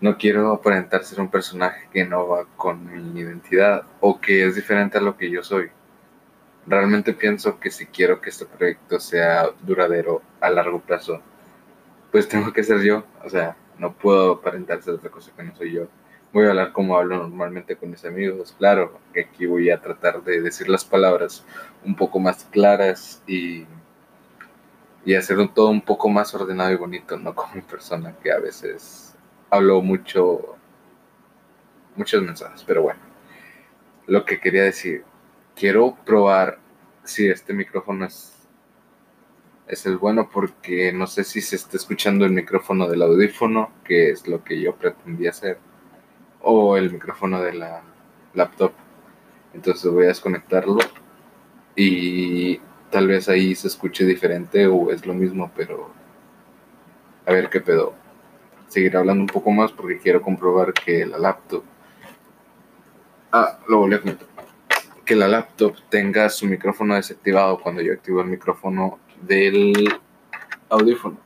[0.00, 4.54] no quiero aparentar ser un personaje que no va con mi identidad o que es
[4.54, 5.70] diferente a lo que yo soy.
[6.66, 11.20] Realmente pienso que si quiero que este proyecto sea duradero a largo plazo,
[12.12, 13.04] pues tengo que ser yo.
[13.24, 15.88] O sea, no puedo aparentar ser otra cosa que no soy yo.
[16.32, 18.54] Voy a hablar como hablo normalmente con mis amigos.
[18.58, 21.44] Claro, que aquí voy a tratar de decir las palabras
[21.84, 23.66] un poco más claras y,
[25.04, 28.38] y hacer todo un poco más ordenado y bonito, no como mi persona que a
[28.38, 29.16] veces
[29.48, 30.56] hablo mucho,
[31.96, 32.62] muchos mensajes.
[32.64, 33.00] Pero bueno,
[34.06, 35.04] lo que quería decir,
[35.56, 36.58] quiero probar
[37.02, 38.39] si este micrófono es
[39.70, 44.10] es el bueno porque no sé si se está escuchando el micrófono del audífono, que
[44.10, 45.58] es lo que yo pretendía hacer,
[46.40, 47.82] o el micrófono de la
[48.34, 48.72] laptop.
[49.54, 50.78] Entonces voy a desconectarlo
[51.76, 52.60] y
[52.90, 55.92] tal vez ahí se escuche diferente o es lo mismo, pero
[57.26, 57.94] a ver qué pedo.
[58.66, 61.62] Seguir hablando un poco más porque quiero comprobar que la laptop...
[63.32, 64.26] Ah, lo volví a comentar.
[65.04, 69.88] Que la laptop tenga su micrófono desactivado cuando yo activo el micrófono del
[70.68, 71.18] audífono.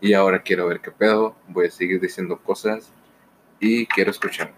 [0.00, 2.92] Y ahora quiero ver qué pedo, voy a seguir diciendo cosas
[3.60, 4.52] y quiero escuchar.